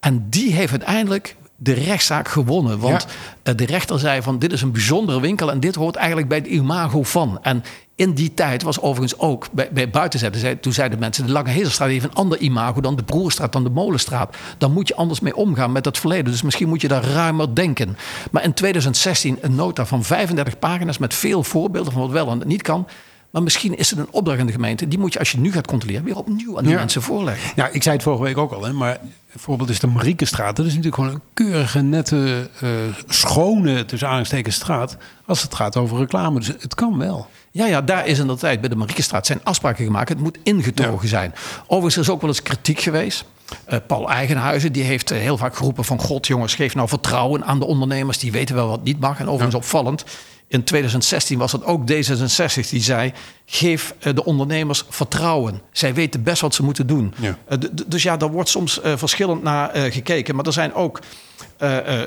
[0.00, 2.78] En die heeft uiteindelijk de rechtszaak gewonnen.
[2.78, 3.06] Want
[3.42, 3.52] ja.
[3.52, 6.46] de rechter zei van dit is een bijzondere winkel en dit hoort eigenlijk bij het
[6.46, 7.38] imago van.
[7.42, 10.60] En in die tijd was overigens ook bij, bij buitenzetten.
[10.60, 13.70] Toen zeiden mensen: de Lange Hezelstraat heeft een ander imago dan de Broerstraat, dan de
[13.70, 14.36] Molenstraat.
[14.58, 16.32] Dan moet je anders mee omgaan met dat verleden.
[16.32, 17.96] Dus misschien moet je daar ruimer denken.
[18.30, 22.42] Maar in 2016 een nota van 35 pagina's met veel voorbeelden van wat wel en
[22.46, 22.86] niet kan.
[23.30, 24.88] Maar misschien is het een opdracht in de gemeente.
[24.88, 26.78] Die moet je, als je nu gaat controleren, weer opnieuw aan die ja.
[26.78, 27.52] mensen voorleggen.
[27.56, 28.64] Ja, ik zei het vorige week ook al.
[28.64, 28.98] Hè, maar
[29.32, 30.56] bijvoorbeeld is de Mariekenstraat.
[30.56, 32.70] Dat is natuurlijk gewoon een keurige, nette, uh,
[33.08, 34.96] schone, tussen straat.
[35.26, 36.38] Als het gaat over reclame.
[36.38, 37.26] Dus het kan wel.
[37.50, 40.08] Ja, ja, daar is in de tijd bij de Mariekenstraat zijn afspraken gemaakt.
[40.08, 41.08] Het moet ingetogen ja.
[41.08, 41.34] zijn.
[41.62, 43.24] Overigens is er ook wel eens kritiek geweest.
[43.68, 45.98] Uh, Paul Eigenhuizen die heeft uh, heel vaak geroepen van...
[46.00, 48.18] God jongens, geef nou vertrouwen aan de ondernemers.
[48.18, 49.18] Die weten wel wat niet mag.
[49.18, 49.58] En overigens ja.
[49.58, 50.04] opvallend
[50.50, 53.12] In 2016 was het ook D66 die zei:
[53.46, 55.60] geef eh, de ondernemers vertrouwen.
[55.72, 57.14] Zij weten best wat ze moeten doen.
[57.20, 57.38] Ja.
[57.48, 60.34] Eh, dus ja, daar wordt soms eh, verschillend naar gekeken.
[60.36, 61.00] Maar er zijn ook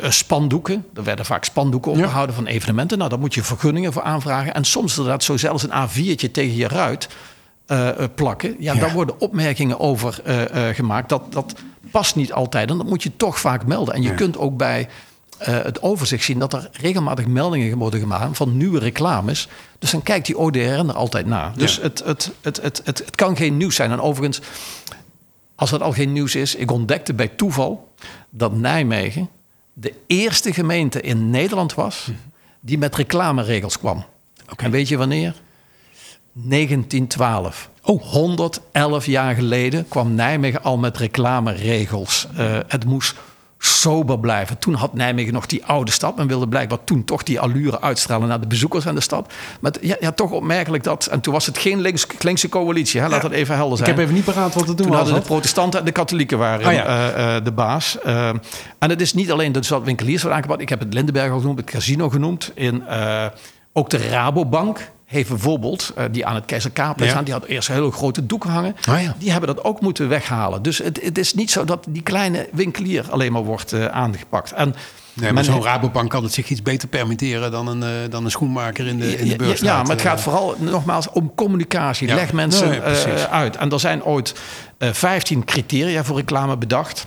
[0.10, 0.86] spandoeken.
[0.94, 2.98] Er werden vaak spandoeken opgehouden van evenementen.
[2.98, 4.54] Nou, daar moet je vergunningen voor aanvragen.
[4.54, 7.08] En soms inderdaad zo zelfs een A4'tje tegen je ruit
[8.16, 8.56] plakken.
[8.60, 8.80] Ja, Ja.
[8.80, 10.20] daar worden opmerkingen over
[10.74, 11.10] gemaakt.
[11.10, 11.54] Dat, dat
[11.92, 12.70] past niet altijd.
[12.70, 13.94] En dat moet je toch vaak melden.
[13.94, 14.16] En je Ja.
[14.16, 14.88] kunt ook bij
[15.38, 19.48] het overzicht zien dat er regelmatig meldingen worden gemaakt van nieuwe reclames.
[19.80, 21.52] Dus dan kijkt die ODR er altijd naar.
[21.58, 23.91] Dus het, het, het, het, het, kan geen nieuws zijn.
[23.91, 24.41] En overigens,
[25.56, 27.93] als dat al geen nieuws is, ik ontdekte bij toeval
[28.30, 29.30] dat Nijmegen
[29.74, 32.12] de eerste gemeente in Nederland was
[32.60, 34.06] die met reclameregels kwam.
[34.58, 35.36] En weet je wanneer?
[36.34, 37.69] 1912.
[37.82, 42.28] Oh, 111 jaar geleden kwam Nijmegen al met reclameregels.
[42.36, 43.15] Eh, het moest
[43.65, 44.58] sober blijven.
[44.58, 46.15] Toen had Nijmegen nog die oude stad.
[46.15, 49.34] Men wilde blijkbaar toen toch die allure uitstralen naar de bezoekers aan de stad.
[49.60, 51.06] Maar ja, ja, toch opmerkelijk dat...
[51.06, 52.99] En toen was het geen links, linkse coalitie.
[53.02, 53.08] Hè?
[53.08, 53.89] Laat dat even helder Ik zijn.
[53.97, 54.95] heb even niet paraat wat het toen Toen was.
[54.97, 56.86] hadden de protestanten en de katholieken waren Oh ja.
[56.86, 57.99] eh, eh, de baas.
[57.99, 58.30] Eh,
[58.80, 60.62] en het is niet alleen de stad winkeliers wordt aangepakt.
[60.62, 62.52] Ik heb het Lindenberg al genoemd, het casino genoemd.
[62.56, 63.26] In, eh,
[63.73, 67.12] ook de Rabobank heeft bijvoorbeeld, eh, die aan het Keizer Kaaplein Ja.
[67.15, 67.23] staan...
[67.23, 68.76] die had eerst hele grote doeken hangen.
[68.89, 69.15] Oh ja.
[69.17, 70.62] Die hebben dat ook moeten weghalen.
[70.62, 74.52] Dus het, het is niet zo dat die kleine winkelier alleen maar wordt eh, aangepakt.
[74.52, 74.76] En
[75.15, 78.32] Nee, maar zo'n Rabobank kan het zich iets beter permitteren dan een, eh, dan een
[78.32, 79.60] schoenmaker in de, in de beurs.
[79.60, 82.08] ja, maar het gaat vooral nogmaals om communicatie.
[82.08, 82.15] Ja.
[82.15, 82.80] Leg mensen Nee,
[83.30, 83.56] uit.
[83.56, 84.36] En er zijn ooit
[84.78, 87.06] eh 15 criteria voor reclame bedacht.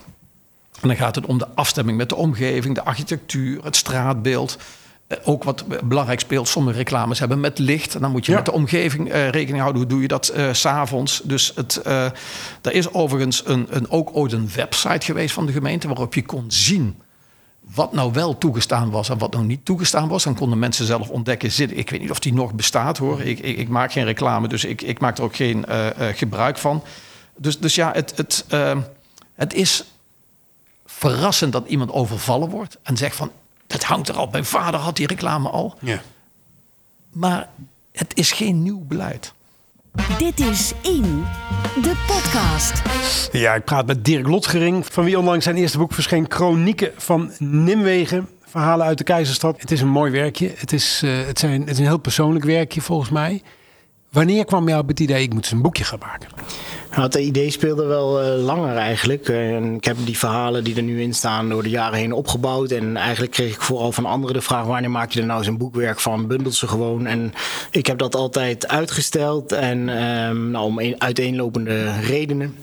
[0.80, 4.58] En dan gaat het om de afstemming met de omgeving, de architectuur, het straatbeeld.
[5.06, 7.94] Eh, Ook wat belangrijk speelt, sommige reclames hebben met licht.
[7.94, 8.36] En dan moet je Ja.
[8.36, 9.82] met de omgeving eh, rekening houden.
[9.82, 11.20] Hoe doe je dat eh, s s'avonds?
[11.24, 12.04] Dus het, eh
[12.62, 15.86] er is overigens een, een, ook ooit een website geweest van de gemeente...
[15.86, 16.96] waarop je kon zien
[17.74, 20.24] wat nou wel toegestaan was en wat nou niet toegestaan was.
[20.24, 21.52] Dan konden mensen zelf ontdekken.
[21.52, 23.20] Zit, ik weet niet of die nog bestaat hoor.
[23.20, 26.16] Ik, ik, ik maak geen reclame, dus ik, ik maak er ook geen eh, eh,
[26.16, 26.82] gebruik van.
[27.36, 28.78] Dus, dus ja, het, het, eh,
[29.34, 29.84] het is
[30.86, 33.30] verrassend dat iemand overvallen wordt en zegt van...
[33.66, 35.74] dat hangt er al, mijn vader had die reclame al.
[35.81, 36.00] Ja.
[37.12, 37.48] Maar
[37.92, 39.35] het is geen nieuw beleid.
[40.18, 41.24] Dit is In,
[41.83, 42.83] de podcast.
[43.33, 47.33] Ja, ik praat met Dirk Lotgering, van wie onlangs zijn eerste boek verscheen, Chronieken van
[47.38, 48.29] Nimwegen.
[48.44, 49.61] Verhalen uit de Keizerstad.
[49.61, 50.52] Het is een mooi werkje.
[50.57, 53.42] Het is, eh, het zijn, het is een heel persoonlijk werkje volgens mij.
[54.11, 56.29] Wanneer kwam jou op het idee, ik moet eens een boekje gaan maken?
[56.96, 59.28] Nou, het idee speelde wel eh, langer eigenlijk.
[59.28, 62.12] Eh, en ik heb die verhalen die er nu in staan door de jaren heen
[62.12, 62.70] opgebouwd.
[62.70, 65.59] En eigenlijk kreeg ik vooral van anderen de vraag: wanneer maak je er nou een
[65.59, 66.26] boekwerk van?
[66.26, 67.06] Bundelt ze gewoon.
[67.06, 67.32] En
[67.70, 69.52] ik heb dat altijd uitgesteld.
[69.52, 72.56] En ehm, nou, om een, uiteenlopende redenen.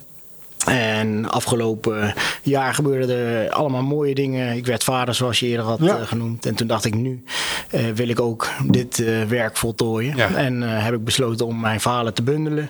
[0.65, 4.55] En afgelopen jaar gebeurden er allemaal mooie dingen.
[4.55, 5.97] Ik werd vader, zoals je eerder had Ja.
[5.97, 6.45] eh, genoemd.
[6.45, 7.23] En toen dacht ik, nu
[7.69, 10.15] eh, wil ik ook dit eh, werk voltooien.
[10.15, 10.29] Ja.
[10.33, 12.69] En heb ik besloten om mijn verhalen te bundelen.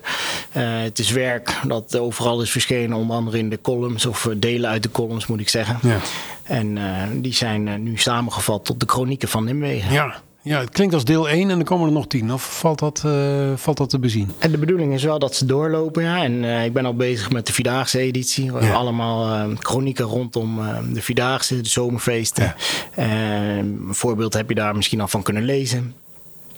[0.49, 4.83] Het is werk dat overal is verschenen, onder andere in de columns, of delen uit
[4.83, 5.77] de columns moet ik zeggen.
[5.81, 5.97] Ja.
[6.43, 6.77] En
[7.21, 9.93] die zijn nu samengevat tot de chronieken van Nimwegen.
[9.93, 12.33] Ja, ja het klinkt als deel 1 en dan komen er nog 10.
[12.33, 14.31] Of valt dat, eh, valt dat te bezien?
[14.39, 16.23] En de bedoeling is wel dat ze doorlopen, ja.
[16.23, 18.45] En eh, ik ben al bezig met de Vierdaagse editie.
[18.51, 18.59] We Ja.
[18.59, 22.55] hebben allemaal eh, chronieken rondom eh, de Vierdaagse, de zomerfeesten.
[22.95, 25.93] Eh, een voorbeeld heb je daar misschien al van kunnen lezen.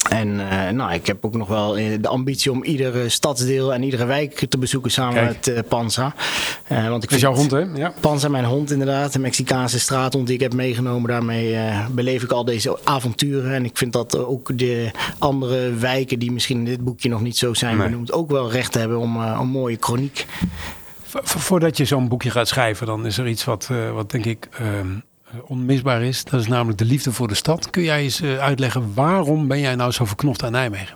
[0.09, 3.83] En eh, nou, ik heb ook nog wel eh, de ambitie om iedere stadsdeel en
[3.83, 5.27] iedere wijk te bezoeken samen Kijk.
[5.27, 6.13] met eh, Panza.
[6.69, 7.59] Want ik Dat is jouw hond, hè?
[7.59, 7.93] Ja.
[7.99, 11.09] Panza, mijn hond inderdaad, de Mexicaanse straathond die ik heb meegenomen.
[11.09, 11.57] Daarmee
[11.91, 13.53] beleef ik al deze avonturen.
[13.53, 17.37] En ik vind dat ook de andere wijken die misschien in dit boekje nog niet
[17.37, 17.87] zo zijn Nee.
[17.87, 20.25] benoemd, ook wel recht hebben om een mooie chroniek.
[21.03, 24.25] Vo- vo- Voordat je zo'n boekje gaat schrijven, dan is er iets wat, wat denk
[24.25, 24.87] ik ehm,
[25.47, 26.23] onmisbaar is.
[26.23, 27.69] Dat is namelijk de liefde voor de stad.
[27.69, 30.95] Kun jij eens eh, uitleggen waarom ben jij nou zo verknocht aan Nijmegen?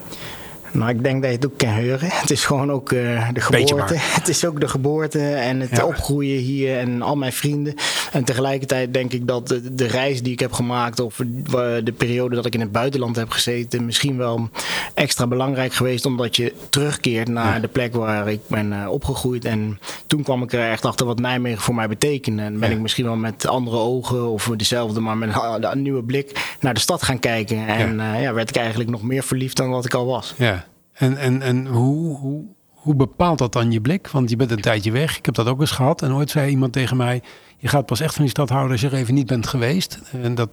[0.71, 1.99] Nou, ik denk dat je het ook kan horen.
[2.11, 3.95] Het is gewoon ook eh, de geboorte.
[4.19, 5.85] Het is ook de geboorte en het Ja.
[5.85, 7.73] opgroeien hier en al mijn vrienden.
[8.11, 10.99] En tegelijkertijd denk ik dat de, de reis die ik heb gemaakt...
[10.99, 13.85] of wa- de periode dat ik in het buitenland heb gezeten...
[13.85, 14.49] misschien wel
[14.93, 16.05] extra belangrijk geweest...
[16.05, 19.45] omdat je terugkeert naar de plek waar ik ben eh, opgegroeid.
[19.45, 22.41] En toen kwam ik er echt achter wat Nijmegen voor mij betekende.
[22.41, 22.75] En ben Ja.
[22.75, 24.99] ik misschien wel met andere ogen of dezelfde...
[24.99, 25.29] maar met
[25.61, 27.67] een, nieuwe blik naar de stad gaan kijken.
[27.67, 28.15] En ja.
[28.15, 30.33] ja, werd ik eigenlijk nog meer verliefd dan wat ik al was.
[30.37, 30.65] Ja.
[30.93, 34.07] En, en, en hoe, hoe, hoe bepaalt dat dan je blik?
[34.07, 35.17] Want je bent een tijdje weg.
[35.17, 36.01] Ik heb dat ook eens gehad.
[36.01, 37.21] En ooit zei iemand tegen mij...
[37.59, 39.99] je gaat pas echt van die stad houden als je er even niet bent geweest.
[40.11, 40.49] En dat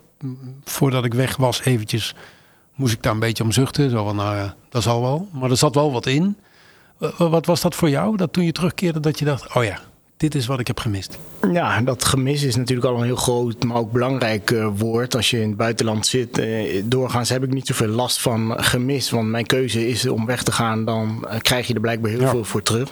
[0.64, 2.14] voordat ik weg was eventjes...
[2.75, 3.90] moest ik daar een beetje om zuchten.
[3.90, 5.29] Zo van, nou ja, dat zal wel.
[5.33, 6.37] Maar er zat wel wat in.
[6.99, 8.16] Wa- Wat was dat voor jou?
[8.16, 9.55] Dat toen je terugkeerde dat je dacht...
[9.55, 9.81] oh ja,
[10.16, 11.19] dit is wat ik heb gemist?
[11.53, 15.16] Ja, dat gemis is natuurlijk al een heel groot, maar ook belangrijk uh, woord.
[15.16, 19.11] Als je in het buitenland zit, uh, doorgaans heb ik niet zoveel last van gemis.
[19.11, 22.21] Want mijn keuze is om weg te gaan, dan uh, krijg je er blijkbaar heel
[22.21, 22.31] ja.
[22.31, 22.90] veel voor terug.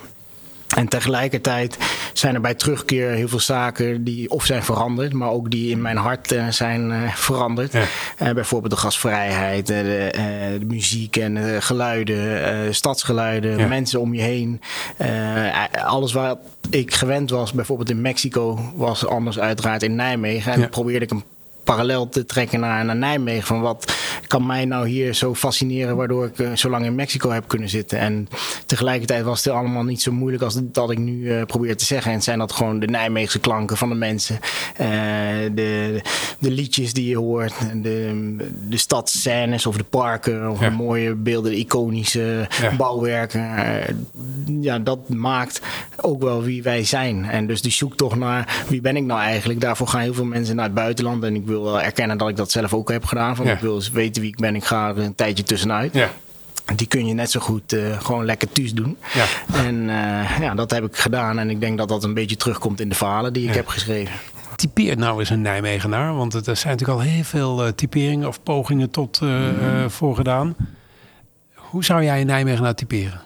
[0.74, 1.78] En tegelijkertijd
[2.12, 5.82] zijn er bij terugkeer heel veel zaken die of zijn veranderd, maar ook die in
[5.82, 7.72] mijn hart uh, zijn uh, veranderd.
[7.72, 7.84] Ja.
[8.22, 10.10] Uh, bijvoorbeeld de gasvrijheid, de,
[10.58, 13.66] de, muziek en de geluiden, stadsgeluiden, ja.
[13.66, 14.60] mensen om je heen.
[15.84, 16.38] alles wat
[16.70, 20.52] ik gewend was, bijvoorbeeld in Mexico, was anders uiteraard in Nijmegen.
[20.52, 20.68] En ja.
[20.68, 21.24] probeerde ik een
[21.64, 23.46] parallel te trekken naar, naar Nijmegen.
[23.46, 23.92] Van wat
[24.26, 27.68] kan mij nou hier zo fascineren, waardoor ik uh, zo lang in Mexico heb kunnen
[27.68, 27.98] zitten.
[27.98, 28.28] En
[28.66, 32.12] tegelijkertijd was het allemaal niet zo moeilijk als dat ik nu uh, probeer te zeggen.
[32.12, 34.38] En zijn dat gewoon de Nijmeegse klanken van de mensen,
[34.80, 34.86] uh,
[35.54, 36.00] de,
[36.38, 38.36] de liedjes die je hoort, de,
[38.68, 40.68] de stadsscènes of de parken, of ja.
[40.68, 42.76] de mooie beelden, de iconische ja.
[42.76, 43.42] bouwwerken.
[44.60, 45.60] ja, dat maakt
[46.04, 47.24] ook wel wie wij zijn.
[47.24, 50.56] En dus die zoektocht naar wie ben ik nou eigenlijk, daarvoor gaan heel veel mensen
[50.56, 51.22] naar het buitenland.
[51.24, 53.36] En ik wil wel erkennen dat ik dat zelf ook heb gedaan.
[53.36, 53.52] Van Ja.
[53.52, 54.54] Ik wil eens weten wie ik ben.
[54.54, 55.94] Ik ga er een tijdje tussenuit.
[55.94, 56.08] Ja.
[56.76, 58.96] Die kun je net zo goed eh, gewoon lekker thuis doen.
[59.14, 59.24] Ja.
[59.64, 61.38] En eh, ja, dat heb ik gedaan.
[61.38, 63.54] En ik denk dat dat een beetje terugkomt in de verhalen die ik Ja.
[63.56, 64.14] heb geschreven.
[64.56, 66.14] Typeer nou eens een Nijmegenaar.
[66.16, 69.28] Want er zijn natuurlijk al heel veel eh, typeringen of pogingen tot eh,
[69.88, 70.56] voor gedaan.
[71.54, 73.20] Hoe zou jij een Nijmegenaar typeren?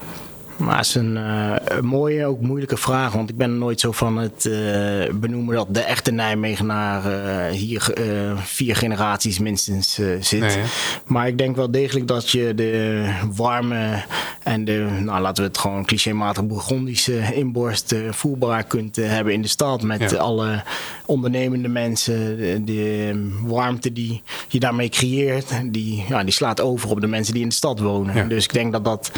[0.59, 3.13] Maar het is een, eh, een mooie, ook moeilijke vraag.
[3.13, 7.93] Want ik ben nooit zo van het eh, benoemen dat de echte Nijmegenaar eh, hier
[8.37, 10.41] vier generaties minstens zit.
[10.41, 10.63] Nee,
[11.07, 14.03] maar ik denk wel degelijk dat je de warme
[14.43, 19.49] en de, nou laten we het gewoon clichématig Bourgondische inborst voelbaar kunt hebben in de
[19.49, 19.83] stad.
[19.83, 20.17] Met Ja.
[20.17, 20.63] alle
[21.07, 27.01] ondernemende mensen, de, de warmte die je daarmee creëert, die, ja, die slaat over op
[27.01, 28.17] de mensen die in de stad wonen.
[28.17, 28.25] Ja.
[28.25, 29.11] Dus ik denk dat dat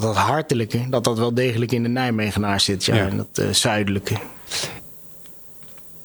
[0.00, 2.84] dat dat hartelijke, dat dat wel degelijk in de Nijmegenaar zit.
[2.84, 3.08] Ja, Ja.
[3.08, 4.16] En dat eh, zuidelijke.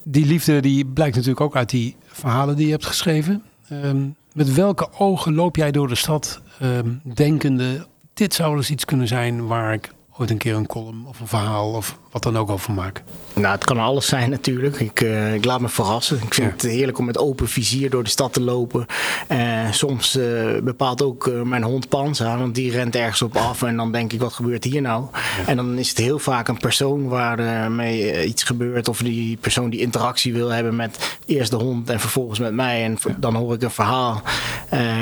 [0.04, 3.44] Die liefde die blijkt natuurlijk ook uit die verhalen die je hebt geschreven.
[3.70, 7.86] Ehm, met welke ogen loop jij door de stad ehm, denkende...
[8.14, 11.28] dit zou dus iets kunnen zijn waar ik ooit een keer een column of een
[11.28, 11.72] verhaal...
[11.72, 13.04] of wat dan ook over maak?
[13.34, 14.80] Nou, het kan alles zijn natuurlijk.
[14.80, 16.16] Ik, eh, ik laat me verrassen.
[16.24, 16.54] Ik vind Ja.
[16.54, 18.86] het heerlijk om met open vizier door de stad te lopen.
[19.28, 20.26] Eh, soms eh,
[20.64, 23.64] bepaalt ook mijn hond Panza, want die rent ergens op af.
[23.64, 25.06] En dan denk ik, wat gebeurt hier nou?
[25.46, 28.88] En dan is het heel vaak een persoon waarmee iets gebeurt.
[28.88, 32.84] Of die persoon die interactie wil hebben met eerst de hond en vervolgens met mij.
[32.84, 34.22] En dan hoor ik een verhaal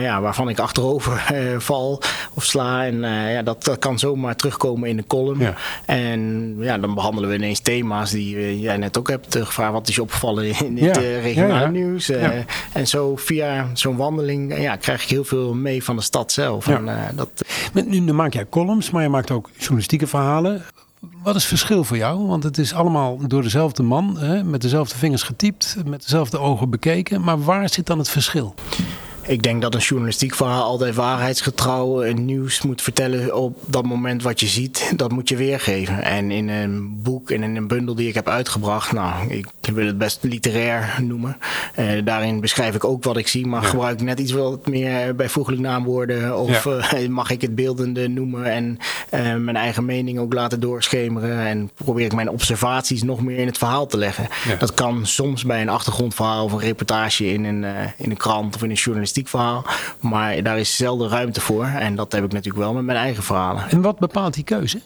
[0.01, 1.23] ja, waarvan ik achterover
[1.57, 2.01] val
[2.33, 2.85] of sla.
[2.85, 2.99] En
[3.31, 5.39] ja, dat, dat kan zomaar terugkomen in een column.
[5.39, 5.53] Ja.
[5.85, 9.71] En ja, dan behandelen we ineens thema's die eh, jij net ook hebt eh, gevraagd.
[9.73, 10.85] Wat is je opgevallen in Ja.
[10.87, 11.67] het eh, regionale Ja, ja.
[11.67, 12.09] nieuws?
[12.09, 12.45] Eh, Ja.
[12.73, 16.65] En zo via zo'n wandeling ja, krijg ik heel veel mee van de stad zelf.
[16.65, 16.75] Ja.
[16.77, 17.29] En, eh, dat,
[17.73, 20.61] Met, nu dan maak jij columns, maar je maakt ook journalistieke verhalen.
[21.23, 22.27] Wat is het verschil voor jou?
[22.27, 26.69] Want het is allemaal door dezelfde man, hè, met dezelfde vingers getypt, met dezelfde ogen
[26.69, 27.21] bekeken.
[27.21, 28.53] Maar waar zit dan het verschil?
[29.29, 34.23] Ik denk dat een journalistiek verhaal altijd waarheidsgetrouw en nieuws moet vertellen op dat moment
[34.23, 34.93] wat je ziet.
[34.95, 36.03] Dat moet je weergeven.
[36.03, 39.85] En in een boek en in een bundel die ik heb uitgebracht, nou, ik wil
[39.85, 41.37] het best literair noemen.
[41.75, 43.67] Eh, daarin beschrijf ik ook wat ik zie, maar Ja.
[43.67, 46.37] gebruik ik net iets wat meer bijvoeglijk naamwoorden.
[46.39, 46.77] Of Ja.
[46.97, 48.77] eh, mag ik het beeldende noemen en
[49.09, 51.39] eh, mijn eigen mening ook laten doorschemeren.
[51.39, 54.27] En probeer ik mijn observaties nog meer in het verhaal te leggen.
[54.47, 54.55] Ja.
[54.55, 58.55] Dat kan soms bij een achtergrondverhaal of een reportage in een, eh, in een krant
[58.55, 59.65] of in een journalistiek verhaal.
[59.99, 61.65] Maar daar is zelden ruimte voor.
[61.65, 63.69] En dat heb ik natuurlijk wel met mijn eigen verhalen.
[63.69, 64.81] En wat bepaalt die keuze?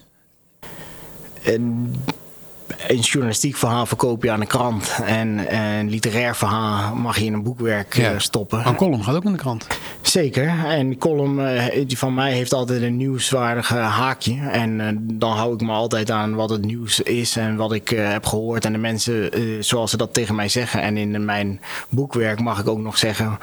[1.43, 1.93] En
[2.88, 5.00] een journalistiek verhaal verkoop je aan een krant.
[5.06, 8.67] En een literair verhaal mag je in een boekwerk eh, stoppen.
[8.67, 9.67] Een column gaat ook in de krant.
[10.13, 10.48] Zeker.
[10.65, 14.50] En die column eh, die van mij heeft altijd een nieuwswaardig eh, haakje.
[14.50, 17.89] En eh, dan hou ik me altijd aan wat het nieuws is en wat ik
[17.89, 18.65] heb gehoord.
[18.65, 19.32] En de mensen
[19.63, 20.82] zoals ze dat tegen mij zeggen.
[20.82, 23.38] En in mijn boekwerk mag ik ook nog zeggen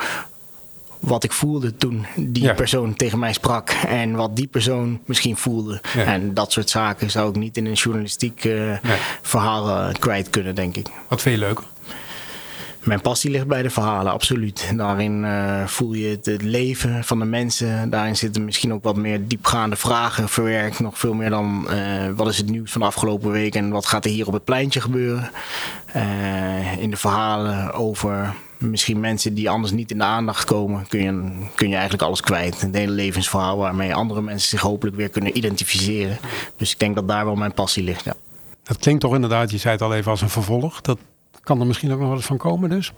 [1.00, 2.52] wat ik voelde toen die Ja.
[2.54, 3.70] persoon tegen mij sprak.
[3.70, 5.80] En wat die persoon misschien voelde.
[5.96, 6.04] Ja.
[6.04, 8.98] En dat soort zaken zou ik niet in een journalistiek eh, Nee.
[9.22, 10.86] verhaal kwijt kunnen, denk ik.
[11.08, 11.64] Wat vind je leuker?
[12.80, 14.72] Mijn passie ligt bij de verhalen, absoluut.
[14.76, 17.90] Daarin eh, voel je het, het leven van de mensen.
[17.90, 20.80] Daarin zitten misschien ook wat meer diepgaande vragen verwerkt.
[20.80, 21.78] Nog veel meer dan eh,
[22.16, 24.44] wat is het nieuws van de afgelopen week en wat gaat er hier op het
[24.44, 25.30] pleintje gebeuren.
[26.78, 31.46] In de verhalen over misschien mensen die anders niet in de aandacht komen, kun je,
[31.54, 32.62] kun je eigenlijk alles kwijt.
[32.62, 36.18] Een hele levensverhaal waarmee andere mensen zich hopelijk weer kunnen identificeren.
[36.56, 38.04] Dus ik denk dat daar wel mijn passie ligt.
[38.04, 38.14] Ja.
[38.62, 40.80] Dat klinkt toch inderdaad, je zei het al even als een vervolg.
[40.80, 40.98] Dat
[41.42, 42.92] kan er misschien ook nog wat eens van komen dus.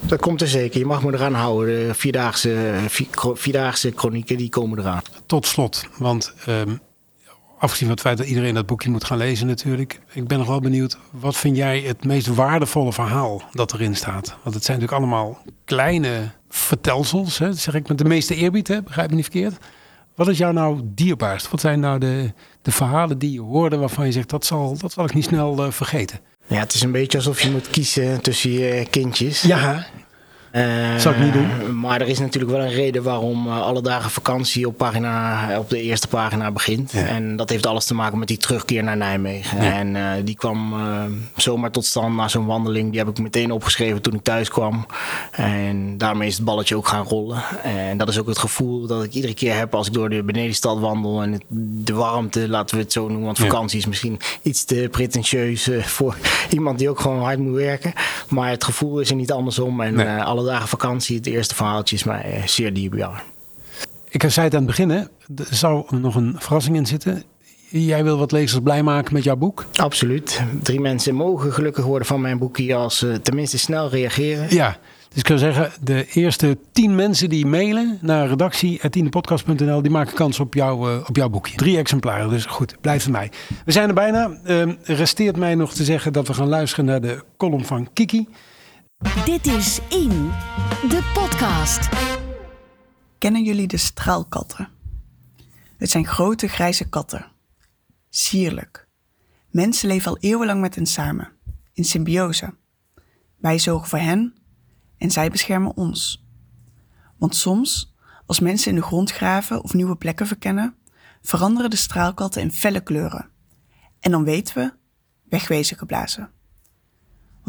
[0.00, 0.78] Dat komt er zeker.
[0.78, 1.86] Je mag me eraan houden.
[1.88, 5.02] De vierdaagse, vier- vierdaagse chronieken die komen eraan.
[5.26, 6.70] Tot slot, want ehm,
[7.60, 10.00] afgezien van het feit dat iedereen dat boekje moet gaan lezen natuurlijk.
[10.12, 14.36] Ik ben nog wel benieuwd, wat vind jij het meest waardevolle verhaal dat erin staat?
[14.42, 17.46] Want het zijn natuurlijk allemaal kleine vertelsels, hè?
[17.46, 18.82] Dat zeg ik met de meeste eerbied, hè?
[18.82, 19.56] begrijp me niet verkeerd.
[20.14, 21.50] Wat is jou nou dierbaarst?
[21.50, 24.92] Wat zijn nou de, de verhalen die je hoorde waarvan je zegt, dat zal, dat
[24.92, 26.20] zal ik niet snel uh, vergeten?
[26.46, 29.42] Ja, het is een beetje alsof je moet kiezen tussen je kindjes.
[29.42, 29.86] Ja,
[30.52, 31.80] Uh, Zou ik niet doen.
[31.80, 35.70] Maar er is natuurlijk wel een reden waarom uh, alle dagen vakantie op, pagina, op
[35.70, 36.92] de eerste pagina begint.
[36.92, 37.04] Ja.
[37.06, 39.62] En dat heeft alles te maken met die terugkeer naar Nijmegen.
[39.62, 39.72] Ja.
[39.72, 40.74] En uh, die kwam
[41.36, 42.90] zomaar tot stand na zo'n wandeling.
[42.90, 44.86] Die heb ik meteen opgeschreven toen ik thuis kwam.
[45.32, 47.42] En daarmee is het balletje ook gaan rollen.
[47.62, 50.22] En dat is ook het gevoel dat ik iedere keer heb als ik door de
[50.22, 51.22] benedenstad wandel.
[51.22, 51.42] En het,
[51.84, 53.24] de warmte, laten we het zo noemen.
[53.24, 53.44] Want Ja.
[53.44, 56.16] vakantie is misschien iets te pretentieus voor
[56.50, 57.92] iemand die ook gewoon hard moet werken.
[58.28, 59.80] Maar het gevoel is er niet andersom.
[59.80, 60.06] En Nee.
[60.06, 63.24] eh, alle dagen vakantie, het eerste verhaaltje is mij eh, zeer dierbaar.
[64.08, 64.98] Ik zei het aan het begin, hè,
[65.36, 67.22] er zou nog een verrassing in zitten.
[67.68, 69.66] Jij wil wat lezers blij maken met jouw boek.
[69.74, 70.42] Absoluut.
[70.62, 74.54] Drie mensen mogen gelukkig worden van mijn boekje als ze tenminste snel reageren.
[74.54, 80.14] Ja, dus ik zou zeggen, de eerste tien mensen die mailen naar redactie.tienepodcast.nl, die maken
[80.14, 81.56] kans op, jou, eh, op jouw boekje.
[81.56, 83.30] Drie exemplaren, dus goed, blijf van mij.
[83.64, 84.38] We zijn er bijna.
[84.44, 88.28] Ehm, resteert mij nog te zeggen dat we gaan luisteren naar de column van Kiki.
[89.00, 90.08] Dit is In,
[90.88, 91.88] de podcast.
[93.18, 94.68] Kennen jullie de straalkatten?
[95.76, 97.26] Het zijn grote grijze katten.
[98.08, 98.88] Sierlijk.
[99.50, 101.32] Mensen leven al eeuwenlang met hen samen,
[101.72, 102.54] in symbiose.
[103.36, 104.34] Wij zorgen voor hen
[104.96, 106.26] en zij beschermen ons.
[107.18, 107.94] Want soms,
[108.26, 110.74] als mensen in de grond graven of nieuwe plekken verkennen,
[111.22, 113.30] veranderen de straalkatten in felle kleuren.
[114.00, 114.72] En dan weten we,
[115.28, 116.30] wegwezen geblazen.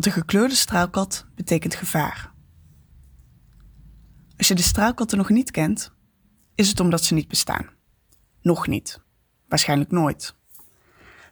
[0.02, 2.34] Want een gekleurde straalkat betekent gevaar.
[4.38, 5.94] Als je de straalkatten nog niet kent,
[6.56, 7.70] is het omdat ze niet bestaan.
[8.42, 9.02] Nog niet.
[9.48, 10.36] Waarschijnlijk nooit.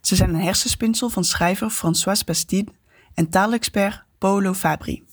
[0.01, 2.71] Ze zijn een hersenspinsel van schrijver François Bastide
[3.13, 5.05] en taalexpert Paolo Fabri.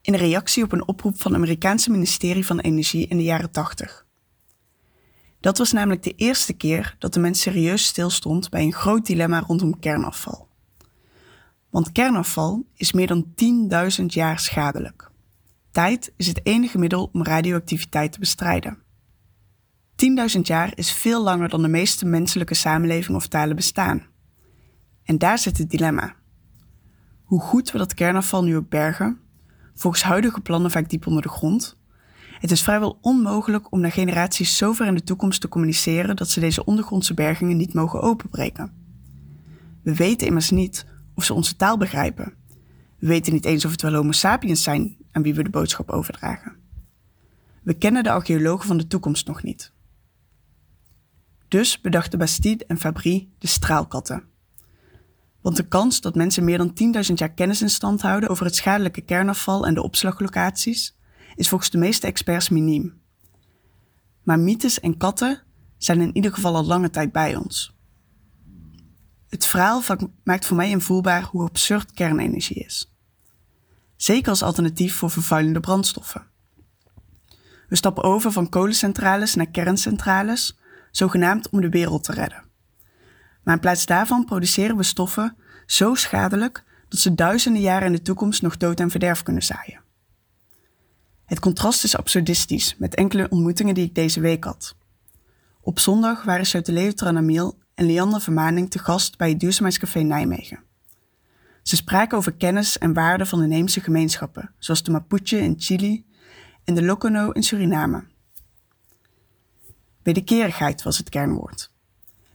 [0.00, 4.06] In reactie op een oproep van het Amerikaanse ministerie van Energie in de jaren 80.
[5.40, 9.40] Dat was namelijk de eerste keer dat de mens serieus stilstond bij een groot dilemma
[9.40, 10.43] rondom kernafval.
[11.74, 13.26] Want kernafval is meer dan
[14.00, 15.10] 10.000 jaar schadelijk.
[15.70, 18.78] Tijd is het enige middel om radioactiviteit te bestrijden.
[20.34, 24.06] 10.000 jaar is veel langer dan de meeste menselijke samenlevingen of talen bestaan.
[25.04, 26.14] En daar zit het dilemma.
[27.24, 29.18] Hoe goed we dat kernafval nu ook bergen,
[29.74, 31.76] volgens huidige plannen vaak diep onder de grond,
[32.38, 36.28] het is vrijwel onmogelijk om naar generaties zo ver in de toekomst te communiceren dat
[36.30, 38.72] ze deze ondergrondse bergingen niet mogen openbreken.
[39.82, 42.34] We weten immers niet of ze onze taal begrijpen.
[42.98, 45.90] We weten niet eens of het wel Homo sapiens zijn aan wie we de boodschap
[45.90, 46.56] overdragen.
[47.62, 49.72] We kennen de archeologen van de toekomst nog niet.
[51.48, 54.22] Dus bedachten Bastide en Fabry de straalkatten.
[55.40, 58.54] Want de kans dat mensen meer dan 10.000 jaar kennis in stand houden over het
[58.54, 60.96] schadelijke kernafval en de opslaglocaties
[61.36, 63.00] is volgens de meeste experts miniem.
[64.22, 65.42] Maar mythes en katten
[65.78, 67.73] zijn in ieder geval al lange tijd bij ons.
[69.34, 69.82] Het verhaal
[70.24, 72.92] maakt voor mij invoelbaar hoe absurd kernenergie is.
[73.96, 76.26] Zeker als alternatief voor vervuilende brandstoffen.
[77.68, 80.58] We stappen over van kolencentrales naar kerncentrales,
[80.90, 82.44] zogenaamd om de wereld te redden.
[83.42, 88.02] Maar in plaats daarvan produceren we stoffen zo schadelijk dat ze duizenden jaren in de
[88.02, 89.80] toekomst nog dood en verderf kunnen zaaien.
[91.24, 94.76] Het contrast is absurdistisch met enkele ontmoetingen die ik deze week had.
[95.60, 100.62] Op zondag waren Chautelet Tranamiel en Leander Vermaning te gast bij het Duurzaamheidscafé Nijmegen.
[101.62, 106.04] Ze spraken over kennis en waarden van inheemse gemeenschappen, zoals de Mapuche in Chili
[106.64, 108.04] en de Lokono in Suriname.
[110.02, 111.72] Wederkerigheid was het kernwoord.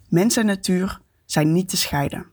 [0.07, 2.25] Mens en natuur zijn niet te scheiden.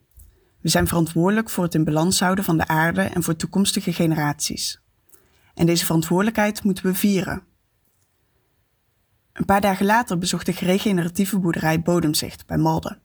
[0.61, 4.81] We zijn verantwoordelijk voor het in balans houden van de aarde en voor toekomstige generaties.
[5.55, 7.43] En deze verantwoordelijkheid moeten we vieren.
[9.37, 13.01] Een paar dagen later bezocht de geregeneratieve boerderij Bodemzicht bij Malden.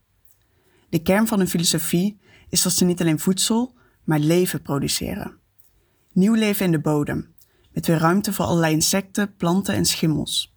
[0.90, 5.38] De kern van hun filosofie is dat ze niet alleen voedsel, maar leven produceren.
[6.14, 7.34] Nieuw leven in de bodem,
[7.72, 10.56] met weer ruimte voor allerlei insecten, planten en schimmels.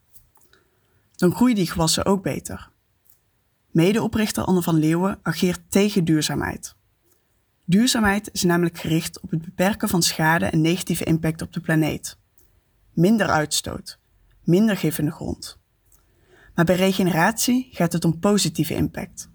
[1.16, 2.70] Dan groeien die gewassen ook beter.
[3.70, 6.76] Medeoprichter Anne van Leeuwen ageert tegen duurzaamheid.
[7.64, 12.18] Duurzaamheid is namelijk gericht op het beperken van schade en negatieve impact op de planeet.
[12.92, 13.98] Minder uitstoot,
[14.44, 15.62] minder gif in de grond.
[16.54, 19.30] Maar bij regeneratie gaat het om positieve impact.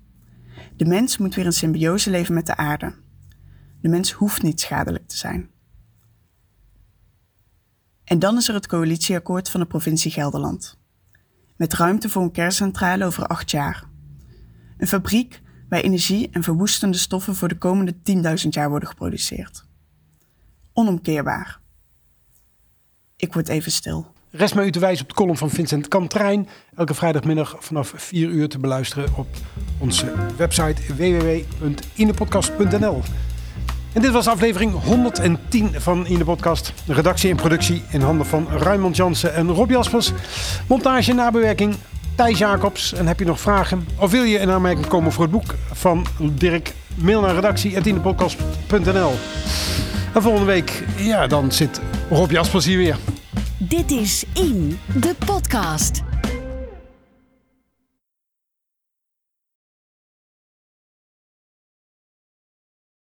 [0.75, 2.93] De mens moet weer in symbiose leven met de aarde.
[3.81, 5.49] De mens hoeft niet schadelijk te zijn.
[8.03, 10.77] En dan is er het coalitieakkoord van de provincie Gelderland.
[11.55, 13.83] Met ruimte voor een kerncentrale over acht jaar.
[14.77, 17.95] Een fabriek waar energie en verwoestende stoffen voor de komende
[18.43, 19.65] 10.000 jaar worden geproduceerd.
[20.73, 21.59] Onomkeerbaar.
[23.15, 24.13] Ik word even stil.
[24.31, 26.47] Rest mij u te wijzen op de column van Vincent Kantrijn.
[26.75, 29.27] Elke vrijdagmiddag vanaf 4 uur te beluisteren op
[29.77, 33.01] onze website www.inepodcast.nl.
[33.93, 36.73] En dit was aflevering 110 van In de Podcast.
[36.87, 40.11] Redactie en productie in handen van Raymond Jansen en Rob Jaspers.
[40.67, 41.75] Montage en nabewerking
[42.15, 42.93] Thijs Jacobs.
[42.93, 43.87] En heb je nog vragen?
[43.99, 46.73] Of wil je in aanmerking komen voor het boek van Dirk?
[46.95, 49.11] Mail naar redactie.inepodcast.nl
[50.13, 52.97] En volgende week, ja, dan zit Rob Jaspers hier weer.
[53.61, 56.08] Dit is In, de podcast.